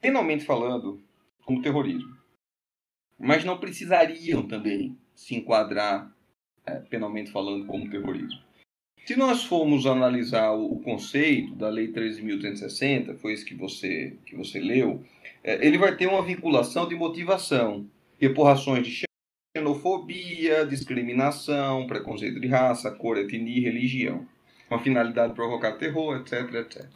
[0.00, 1.00] penalmente falando,
[1.44, 2.16] como terrorismo.
[3.18, 6.12] Mas não precisariam também se enquadrar,
[6.64, 8.40] é, penalmente falando, como terrorismo.
[9.04, 14.60] Se nós formos analisar o, conceito da Lei 13.260, foi isso que você, que você
[14.60, 15.02] leu,
[15.42, 17.86] é, ele vai ter uma vinculação de motivação
[18.20, 19.07] e por razões de
[19.56, 24.26] xenofobia, discriminação, preconceito de raça, cor, etnia religião.
[24.70, 26.86] Uma finalidade de provocar terror, etc, etc.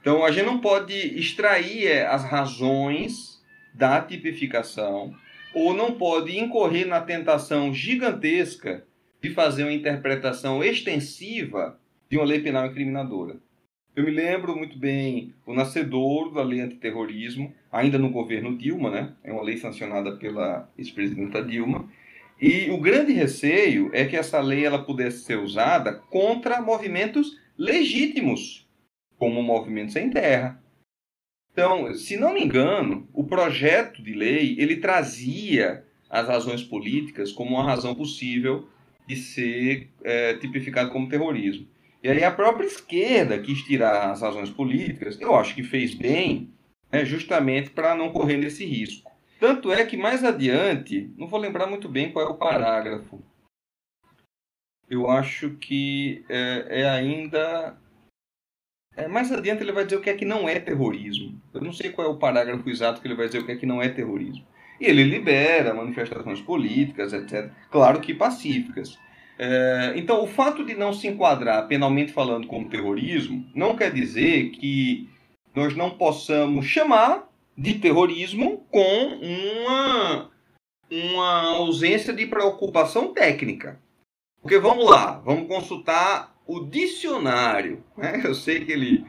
[0.00, 3.40] Então, a gente não pode extrair é, as razões
[3.72, 5.14] da tipificação
[5.54, 8.84] ou não pode incorrer na tentação gigantesca
[9.22, 13.36] de fazer uma interpretação extensiva de uma lei penal incriminadora.
[13.94, 19.12] Eu me lembro muito bem o nascedor da lei antiterrorismo, ainda no governo Dilma, né?
[19.22, 21.88] É uma lei sancionada pela ex-presidenta Dilma.
[22.40, 28.66] E o grande receio é que essa lei ela pudesse ser usada contra movimentos legítimos,
[29.18, 30.58] como o movimento sem terra.
[31.52, 37.56] Então, se não me engano, o projeto de lei ele trazia as razões políticas como
[37.56, 38.66] uma razão possível
[39.06, 41.66] de ser é, tipificado como terrorismo.
[42.02, 46.48] E aí a própria esquerda quis tirar as razões políticas, eu acho que fez bem,
[46.90, 49.09] né, justamente para não correr nesse risco.
[49.40, 53.20] Tanto é que mais adiante, não vou lembrar muito bem qual é o parágrafo,
[54.88, 57.76] eu acho que é, é ainda
[58.96, 61.40] É, mais adiante ele vai dizer o que é que não é terrorismo.
[61.54, 63.56] Eu não sei qual é o parágrafo exato que ele vai dizer o que é
[63.56, 64.44] que não é terrorismo.
[64.80, 67.50] E ele libera manifestações políticas, etc.
[67.70, 68.98] Claro que pacíficas.
[69.38, 74.50] É, então, o fato de não se enquadrar penalmente falando como terrorismo não quer dizer
[74.50, 75.08] que
[75.54, 77.29] nós não possamos chamar
[77.60, 80.30] de terrorismo com uma,
[80.90, 83.78] uma ausência de preocupação técnica.
[84.40, 87.84] Porque vamos lá, vamos consultar o dicionário.
[87.98, 88.22] Né?
[88.24, 89.04] Eu sei que ele,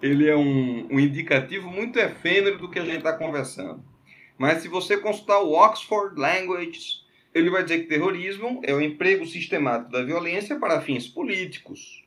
[0.00, 3.82] ele é um, um indicativo muito efêmero do que a gente está conversando.
[4.38, 7.00] Mas se você consultar o Oxford Language,
[7.34, 12.05] ele vai dizer que terrorismo é o emprego sistemático da violência para fins políticos.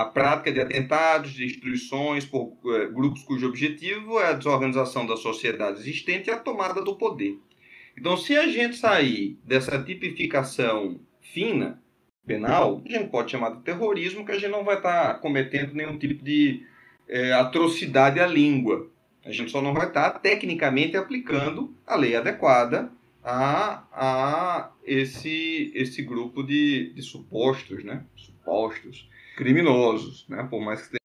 [0.00, 5.80] A prática de atentados, destruições por eh, grupos cujo objetivo é a desorganização da sociedade
[5.80, 7.38] existente e a tomada do poder.
[7.98, 11.82] Então, se a gente sair dessa tipificação fina,
[12.26, 15.98] penal, a gente pode chamar de terrorismo, que a gente não vai estar cometendo nenhum
[15.98, 16.64] tipo de
[17.06, 18.90] é, atrocidade à língua.
[19.22, 22.90] A gente só não vai estar tecnicamente aplicando a lei adequada
[23.22, 28.02] a, a esse, esse grupo de, de supostos, né?
[28.16, 29.10] supostos
[29.40, 30.46] criminosos, né?
[30.50, 30.98] por mais que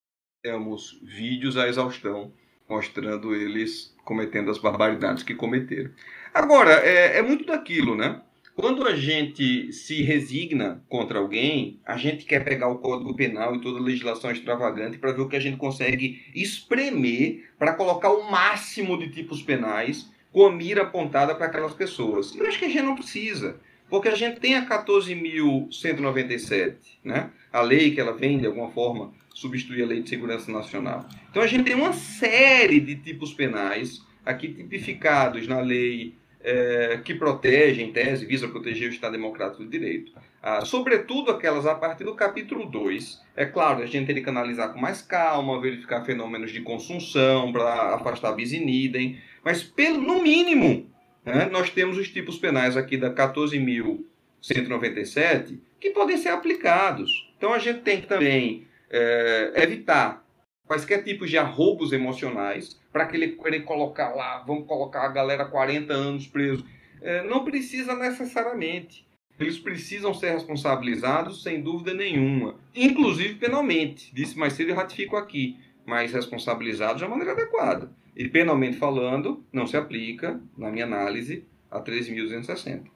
[0.43, 2.33] tenhamos vídeos à exaustão
[2.67, 5.89] mostrando eles cometendo as barbaridades que cometeram.
[6.33, 8.21] Agora, é, é muito daquilo, né?
[8.53, 13.61] Quando a gente se resigna contra alguém, a gente quer pegar o Código Penal e
[13.61, 18.29] toda a legislação extravagante para ver o que a gente consegue espremer para colocar o
[18.29, 22.35] máximo de tipos penais com a mira apontada para aquelas pessoas.
[22.35, 27.31] Eu acho que a gente não precisa, porque a gente tem a 14.197, né?
[27.51, 31.07] a lei que ela vem, de alguma forma, substituir a Lei de Segurança Nacional.
[31.29, 37.13] Então a gente tem uma série de tipos penais aqui tipificados na lei é, que
[37.13, 40.11] protege, em tese, visa proteger o Estado Democrático de Direito.
[40.41, 43.19] Ah, sobretudo aquelas a partir do capítulo 2.
[43.35, 47.95] É claro, a gente teria que analisar com mais calma, verificar fenômenos de consunção para
[47.95, 50.87] afastar bis in idem, mas pelo, no mínimo,
[51.25, 57.33] né, nós temos os tipos penais aqui da 14.197 que podem ser aplicados.
[57.37, 60.25] Então a gente tem que também é, evitar
[60.65, 65.45] quaisquer tipos de arroubos emocionais, para que ele querer colocar lá, vamos colocar a galera
[65.45, 66.65] 40 anos preso.
[67.01, 69.05] É, não precisa necessariamente.
[69.39, 74.13] Eles precisam ser responsabilizados sem dúvida nenhuma, inclusive penalmente.
[74.13, 77.91] Disse mais cedo e ratifico aqui, mas responsabilizados de maneira adequada.
[78.15, 82.89] E penalmente falando, não se aplica, na minha análise, a 13.260.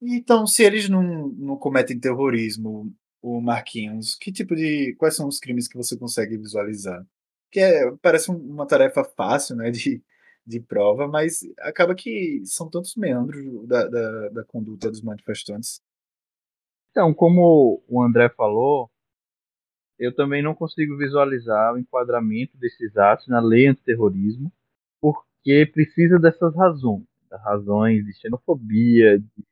[0.00, 4.94] Então, se eles não, não cometem terrorismo, o Marquinhos, que tipo de.
[4.98, 7.04] Quais são os crimes que você consegue visualizar?
[7.50, 10.02] Que é, parece uma tarefa fácil, né, de,
[10.46, 15.80] de prova, mas acaba que são tantos meandros da, da, da conduta dos manifestantes.
[16.90, 18.90] Então, como o André falou,
[19.98, 24.52] eu também não consigo visualizar o enquadramento desses atos na lei antiterrorismo,
[25.00, 27.04] porque precisa dessas razões,
[27.44, 29.44] razões de xenofobia, de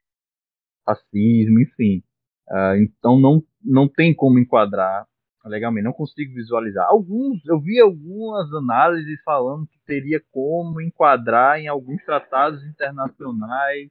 [0.87, 2.03] racismo, enfim.
[2.49, 5.07] Uh, então não, não tem como enquadrar
[5.45, 6.87] legalmente, não consigo visualizar.
[6.89, 13.91] Alguns, eu vi algumas análises falando que teria como enquadrar em alguns tratados internacionais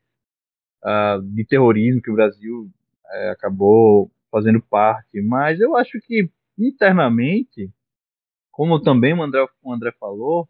[0.83, 2.71] uh, de terrorismo que o Brasil
[3.05, 6.27] uh, acabou fazendo parte, mas eu acho que
[6.57, 7.71] internamente,
[8.51, 10.47] como também o André, o André falou,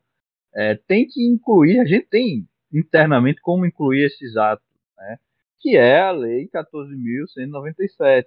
[0.54, 4.66] é, tem que incluir, a gente tem internamente como incluir esses atos,
[4.98, 5.18] né?
[5.60, 8.26] que é a Lei 14.197,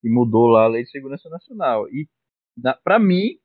[0.00, 1.88] que mudou lá a Lei de Segurança Nacional.
[1.88, 2.08] E,
[2.82, 3.38] para mim,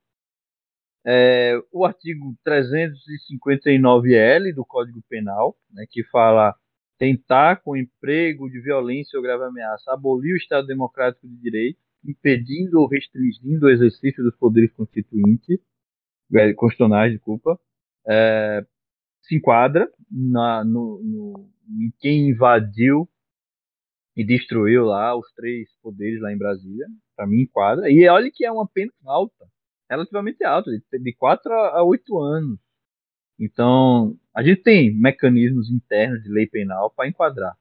[1.06, 6.54] é, o artigo 359L do Código Penal, né, que fala
[6.98, 12.80] tentar, com emprego de violência ou grave ameaça, abolir o Estado Democrático de Direito, impedindo
[12.80, 15.58] ou restringindo o exercício dos poderes constituintes,
[16.34, 17.58] é, constitucionais, desculpa,
[18.08, 18.64] é,
[19.22, 23.08] se enquadra na, no, no, em quem invadiu
[24.16, 26.86] e destruiu lá os três poderes lá em Brasília,
[27.16, 27.90] para mim enquadra.
[27.90, 29.46] E olha que é uma pena alta,
[29.88, 32.58] relativamente alta, de 4 a 8 anos.
[33.38, 37.56] Então, a gente tem mecanismos internos de lei penal para enquadrar.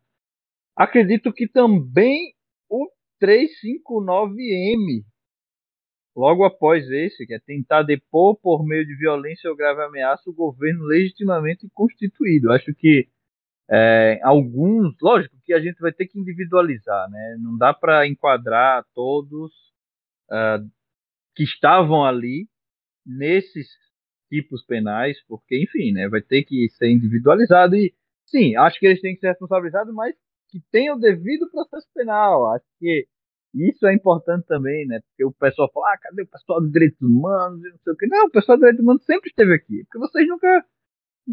[0.75, 2.33] Acredito que também
[2.69, 2.89] o
[3.21, 5.03] 359M,
[6.15, 10.33] logo após esse, que é tentar depor por meio de violência ou grave ameaça o
[10.33, 12.51] governo legitimamente constituído.
[12.51, 13.07] Acho que
[13.71, 17.37] é, alguns, lógico que a gente vai ter que individualizar, né?
[17.39, 19.51] Não dá para enquadrar todos
[20.31, 20.67] uh,
[21.35, 22.47] que estavam ali
[23.05, 23.67] nesses
[24.27, 26.09] tipos penais, porque, enfim, né?
[26.09, 27.93] Vai ter que ser individualizado e,
[28.25, 30.15] sim, acho que eles têm que ser responsabilizados, mas
[30.49, 32.47] que tenham o devido processo penal.
[32.53, 33.07] Acho que
[33.53, 34.99] Isso é importante também, né?
[35.01, 37.95] Porque o pessoal fala, ah, cadê o pessoal dos direitos humanos e não sei o
[37.97, 38.05] que.
[38.07, 39.83] Não, o pessoal dos direitos humanos sempre esteve aqui.
[39.85, 40.65] Porque vocês nunca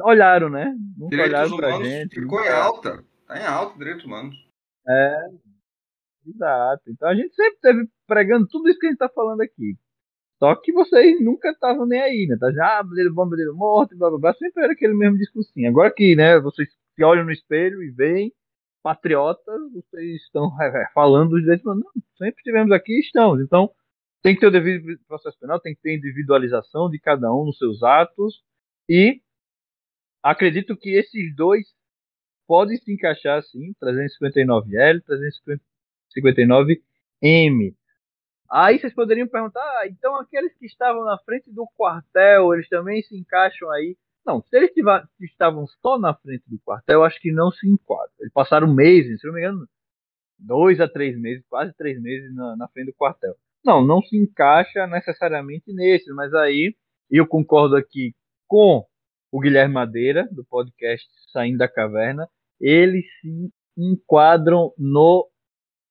[0.02, 0.74] olharam, né?
[0.96, 2.14] Nunca Direitos olharam pra gente.
[2.20, 3.04] ficou em nunca- alta.
[3.26, 4.34] Tá em alta, direitos humanos.
[4.88, 5.28] É,
[6.26, 6.82] exato.
[6.90, 9.76] Então a gente sempre esteve pregando tudo isso que a gente tá falando aqui.
[10.38, 12.36] Só que vocês nunca estavam nem aí, né?
[12.38, 14.34] Tá já, ah, bandeira bom, bandeira morto, blá blá blá.
[14.34, 15.68] Sempre era aquele mesmo discursinho.
[15.68, 18.32] Agora que, né, vocês se olham no espelho e veem
[18.86, 21.82] patriotas, vocês estão é, falando dos direitos humanos.
[21.84, 23.40] Não, sempre estivemos aqui e estamos.
[23.40, 23.68] Então,
[24.22, 27.58] tem que ter o devido processo penal, tem que ter individualização de cada um nos
[27.58, 28.44] seus atos.
[28.88, 29.20] E
[30.22, 31.66] acredito que esses dois
[32.46, 35.02] podem se encaixar sim, 359L,
[36.14, 37.74] 359M.
[38.48, 43.02] Aí vocês poderiam perguntar, ah, então aqueles que estavam na frente do quartel, eles também
[43.02, 43.96] se encaixam aí?
[44.26, 44.72] Não, se eles
[45.20, 48.12] estavam só na frente do quartel, eu acho que não se enquadram.
[48.18, 49.68] Eles passaram meses, se não me engano,
[50.38, 53.36] dois a três meses, quase três meses na, na frente do quartel.
[53.64, 56.74] Não, não se encaixa necessariamente nesses, mas aí
[57.08, 58.14] eu concordo aqui
[58.48, 58.84] com
[59.30, 62.28] o Guilherme Madeira, do podcast Saindo da Caverna,
[62.60, 65.28] eles se enquadram no.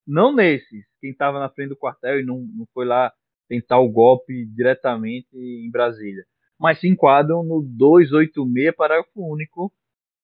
[0.06, 3.12] Não nesses, quem estava na frente do quartel e não, não foi lá
[3.48, 6.26] tentar o golpe diretamente em Brasília,
[6.60, 9.74] mas se enquadram no 286, parágrafo único,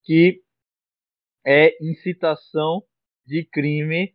[0.04, 0.42] que
[1.46, 2.84] é incitação
[3.26, 4.14] de crime.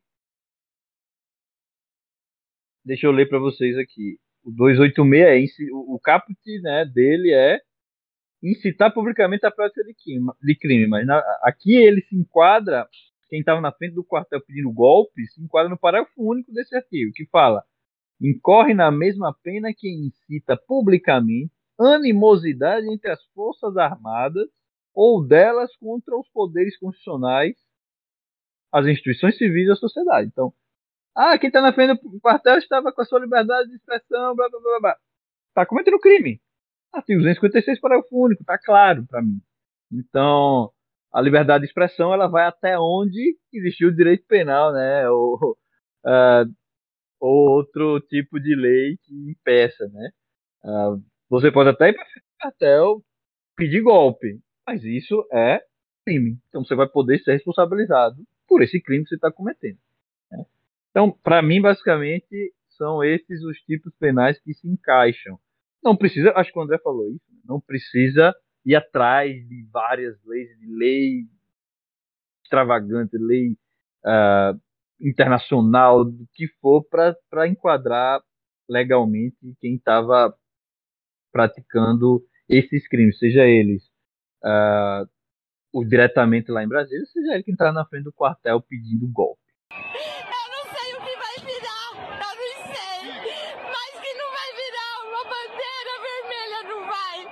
[2.85, 4.19] Deixa eu ler para vocês aqui.
[4.45, 7.59] O 286 é o caput né, dele é
[8.43, 12.87] incitar publicamente a prática de crime, de crime mas na- aqui ele se enquadra,
[13.29, 17.13] quem estava na frente do quartel pedindo golpe, se enquadra no parágrafo único desse artigo,
[17.15, 17.65] que fala:
[18.21, 24.49] incorre na mesma pena quem incita publicamente animosidade entre as forças armadas
[24.95, 27.55] ou delas contra os poderes constitucionais,
[28.73, 30.29] as instituições civis e a sociedade.
[30.29, 30.53] Então,
[31.15, 34.49] ah, quem está na frente do quartel estava com a sua liberdade de expressão, blá
[34.49, 34.97] blá blá blá.
[35.49, 36.41] Está cometendo crime.
[36.93, 39.41] Artigo 256, parágrafo único, está claro para mim.
[39.93, 40.71] Então,
[41.13, 45.09] a liberdade de expressão ela vai até onde existiu o direito penal, né?
[45.11, 45.57] Ou,
[46.05, 46.45] ah,
[47.21, 50.11] ou outro tipo de lei que impeça, né?
[50.65, 50.97] Ah,
[51.29, 52.07] você pode até ir para
[52.41, 53.03] quartel
[53.57, 55.61] pedir golpe, mas isso é
[56.05, 56.39] crime.
[56.49, 59.79] Então você vai poder ser responsabilizado por esse crime que você está cometendo.
[60.31, 60.45] né?
[60.91, 65.39] Então, para mim, basicamente, são esses os tipos penais que se encaixam.
[65.83, 67.41] Não precisa, acho que o André falou isso, né?
[67.45, 71.27] não precisa ir atrás de várias leis, de lei
[72.43, 73.57] extravagante, lei
[74.05, 74.55] ah,
[75.01, 78.21] internacional, do que for, para enquadrar
[78.69, 80.35] legalmente quem estava
[81.41, 83.83] praticando esses crimes, seja eles
[84.43, 85.05] ah,
[85.73, 89.43] o diretamente lá em Brasília, seja ele quem está na frente do quartel pedindo golpe.
[89.71, 93.03] Eu não sei o que vai virar, eu não sei.
[93.75, 97.25] Mas que não vai virar uma bandeira vermelha, não vai.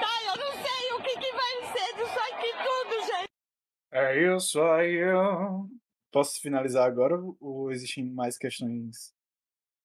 [0.00, 3.28] Tá, eu não sei o que, que vai ser disso aqui tudo, gente.
[3.92, 4.94] É isso aí.
[4.94, 5.66] eu-
[6.12, 9.14] Posso finalizar agora ou existem mais questões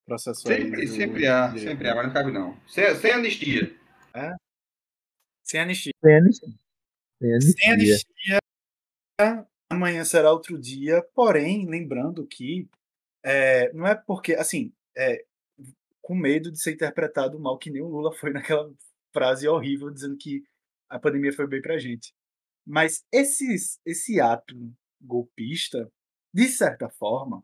[0.07, 0.63] processuais?
[0.63, 1.69] Sempre, do sempre há, direito?
[1.69, 2.57] sempre há, mas não cabe não.
[2.67, 3.77] Sem, sem anistia.
[5.43, 5.93] Sem anistia.
[6.03, 6.53] Sem anistia.
[7.21, 8.39] Sem Sem anistia.
[9.19, 12.67] anistia, amanhã será outro dia, porém, lembrando que
[13.23, 15.23] é, não é porque, assim, é,
[16.01, 18.71] com medo de ser interpretado mal, que nem o Lula foi naquela
[19.13, 20.43] frase horrível dizendo que
[20.89, 22.13] a pandemia foi bem pra gente.
[22.65, 24.55] Mas esses, esse ato
[25.01, 25.91] golpista,
[26.33, 27.43] de certa forma,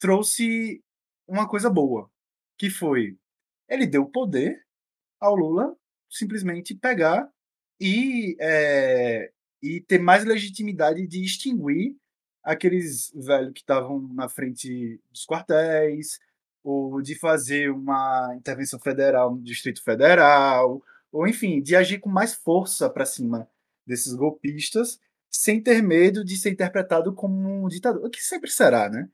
[0.00, 0.82] trouxe
[1.26, 2.10] uma coisa boa,
[2.58, 3.16] que foi
[3.68, 4.64] ele deu poder
[5.20, 5.76] ao Lula
[6.08, 7.28] simplesmente pegar
[7.80, 9.30] e, é,
[9.62, 11.96] e ter mais legitimidade de extinguir
[12.42, 16.20] aqueles velhos que estavam na frente dos quartéis,
[16.62, 22.34] ou de fazer uma intervenção federal no Distrito Federal, ou enfim, de agir com mais
[22.34, 23.48] força para cima
[23.86, 25.00] desses golpistas,
[25.30, 29.08] sem ter medo de ser interpretado como um ditador, o que sempre será, né?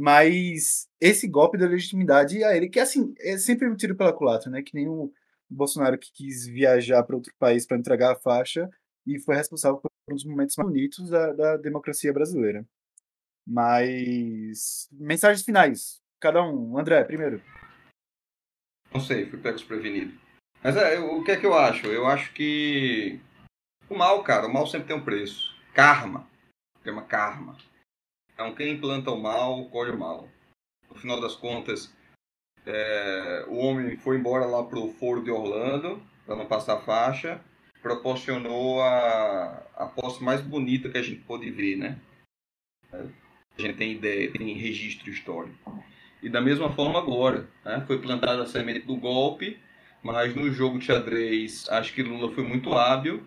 [0.00, 4.48] Mas esse golpe da legitimidade a ele, que assim, é sempre um tiro pela culatra,
[4.48, 4.62] né?
[4.62, 5.12] Que nem o
[5.50, 8.70] Bolsonaro que quis viajar para outro país para entregar a faixa
[9.04, 12.64] e foi responsável por um dos momentos mais bonitos da, da democracia brasileira.
[13.44, 16.78] Mas mensagens finais, cada um.
[16.78, 17.42] André, primeiro.
[18.94, 20.16] Não sei, fui pego desprevenido.
[20.62, 21.88] Mas é, eu- o que é que eu acho?
[21.88, 23.18] Eu acho que
[23.90, 25.56] o mal, cara, o mal sempre tem um preço.
[25.74, 26.28] Karma.
[26.84, 27.56] Chama karma.
[28.38, 30.28] Então quem planta o mal, colhe o mal.
[30.88, 31.92] No final das contas,
[32.64, 37.40] é, o homem foi embora lá pro foro de Orlando, para não passar faixa,
[37.82, 41.98] proporcionou a, a posse mais bonita que a gente pôde ver, né?
[42.92, 45.82] A gente tem ideia, tem registro histórico.
[46.22, 47.48] E da mesma forma agora.
[47.64, 47.82] Né?
[47.88, 49.58] Foi plantada a semente do golpe,
[50.00, 53.26] mas no jogo de xadrez acho que Lula foi muito hábil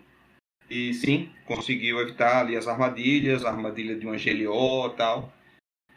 [0.72, 5.30] e sim, conseguiu evitar ali as armadilhas, a armadilha de uma GLO e tal.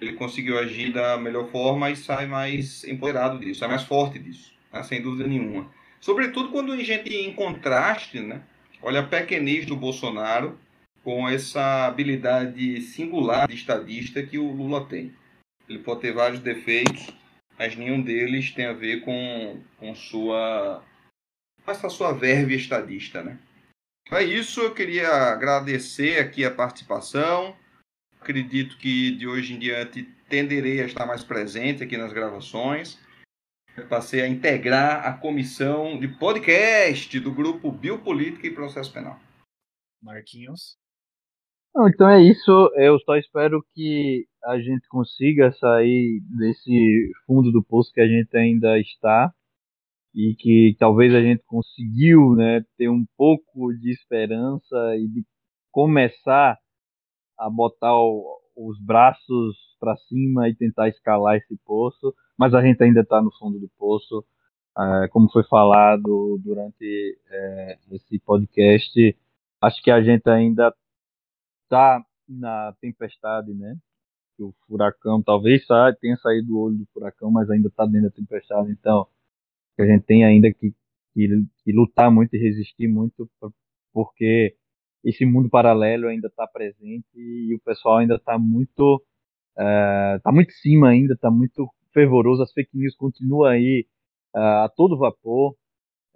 [0.01, 4.53] Ele conseguiu agir da melhor forma e sai mais empoderado disso, sai mais forte disso,
[4.73, 4.83] né?
[4.83, 5.71] sem dúvida nenhuma.
[6.01, 8.41] Sobretudo quando a gente em contraste, né?
[8.81, 10.59] olha a pequenez do Bolsonaro
[11.05, 15.13] com essa habilidade singular de estadista que o Lula tem.
[15.69, 17.07] Ele pode ter vários defeitos,
[17.57, 20.83] mas nenhum deles tem a ver com, com sua
[21.65, 23.39] essa sua verve estadista, né?
[24.11, 27.55] É isso, eu queria agradecer aqui a participação.
[28.21, 32.99] Acredito que de hoje em diante tenderei a estar mais presente aqui nas gravações.
[33.75, 39.19] Eu passei a integrar a comissão de podcast do grupo Biopolítica e Processo Penal.
[40.01, 40.77] Marquinhos.
[41.75, 42.71] então é isso.
[42.75, 48.37] Eu só espero que a gente consiga sair desse fundo do poço que a gente
[48.37, 49.33] ainda está
[50.15, 55.25] e que talvez a gente conseguiu né, ter um pouco de esperança e de
[55.71, 56.57] começar
[57.37, 62.81] a botar o, os braços para cima e tentar escalar esse poço, mas a gente
[62.81, 64.25] ainda está no fundo do poço.
[64.77, 69.17] É, como foi falado durante é, esse podcast,
[69.61, 70.73] acho que a gente ainda
[71.63, 73.75] está na tempestade, né?
[74.39, 75.65] O furacão talvez
[75.99, 78.71] tenha saído do olho do furacão, mas ainda está dentro da tempestade.
[78.71, 79.07] Então,
[79.75, 80.71] que a gente tem ainda que,
[81.13, 81.27] que,
[81.63, 83.29] que lutar muito e resistir muito,
[83.93, 84.55] porque
[85.03, 89.03] esse mundo paralelo ainda está presente e o pessoal ainda está muito
[89.55, 93.85] está uh, muito em cima ainda, está muito fervoroso, as fake news continuam aí
[94.35, 95.55] uh, a todo vapor,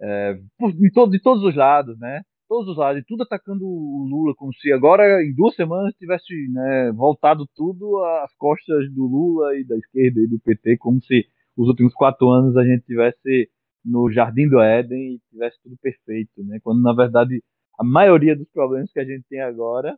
[0.00, 2.20] uh, de, todo, de todos os lados, né?
[2.46, 6.34] Todos os lados, e tudo atacando o Lula, como se agora em duas semanas tivesse
[6.52, 11.26] né, voltado tudo às costas do Lula e da esquerda e do PT, como se
[11.56, 13.50] os últimos quatro anos a gente tivesse
[13.84, 16.58] no Jardim do Éden e tivesse tudo perfeito, né?
[16.62, 17.42] Quando na verdade
[17.78, 19.96] a maioria dos problemas que a gente tem agora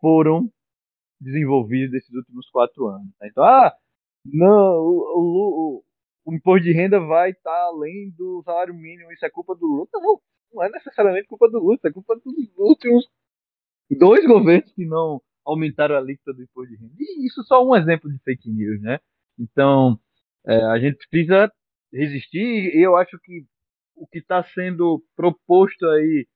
[0.00, 0.50] foram
[1.20, 3.08] desenvolvidos nesses últimos quatro anos.
[3.20, 3.28] Né?
[3.30, 3.72] Então, ah,
[4.24, 5.84] não, o, o,
[6.26, 9.88] o, imposto de renda vai estar além do salário mínimo, isso é culpa do Lula.
[9.94, 10.20] Não,
[10.52, 13.08] não é necessariamente culpa do Lula, é culpa dos últimos
[13.90, 16.94] dois governos que não aumentaram a alíquota do imposto de renda.
[16.98, 18.98] E isso é só um exemplo de fake news, né?
[19.38, 19.98] Então,
[20.46, 21.50] é, a gente precisa
[21.92, 23.44] resistir e eu acho que
[23.94, 26.26] o que está sendo proposto aí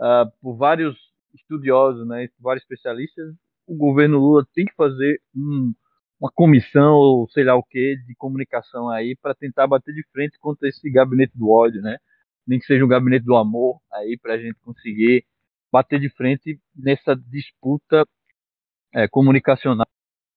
[0.00, 0.96] uh, por vários
[1.34, 3.34] estudiosos, né, vários especialistas,
[3.66, 5.72] o governo Lula tem que fazer um,
[6.20, 10.38] uma comissão ou sei lá o que de comunicação aí para tentar bater de frente
[10.38, 11.98] contra esse gabinete do ódio, né?
[12.46, 15.24] Nem que seja um gabinete do amor aí para a gente conseguir
[15.70, 18.06] bater de frente nessa disputa
[18.94, 19.86] é, comunicacional,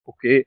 [0.04, 0.46] porque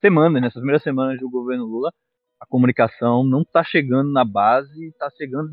[0.00, 1.92] semanas, nessas primeiras semanas do governo Lula,
[2.40, 5.50] a comunicação não está chegando na base, está chegando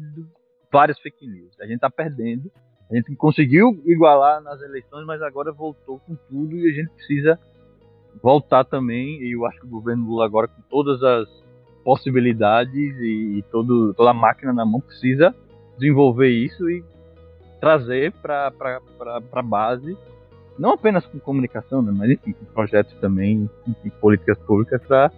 [0.72, 1.60] várias fake news.
[1.60, 2.52] A gente está perdendo.
[2.92, 7.40] A gente conseguiu igualar nas eleições, mas agora voltou com tudo e a gente precisa
[8.22, 9.22] voltar também.
[9.22, 11.28] E eu acho que o governo Lula agora com todas as
[11.84, 15.34] possibilidades e, e todo, toda a máquina na mão precisa
[15.78, 16.84] desenvolver isso e
[17.60, 18.52] trazer para
[19.32, 19.98] a base
[20.58, 23.50] não apenas com comunicação, né, mas enfim, com projetos também,
[23.84, 25.12] e políticas públicas para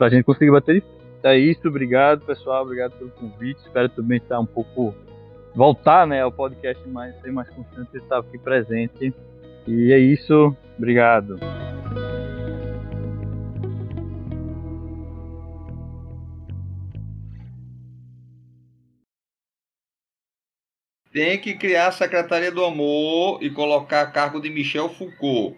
[0.00, 0.82] a gente conseguir bater.
[1.22, 3.58] É isso, obrigado pessoal, obrigado pelo convite.
[3.60, 4.94] Espero também estar um pouco
[5.54, 9.14] voltar, né, ao podcast mais ser mais constante, estar aqui presente.
[9.66, 11.38] E é isso, obrigado.
[21.14, 25.52] Tem que criar a Secretaria do Amor e colocar a cargo de Michel Foucault.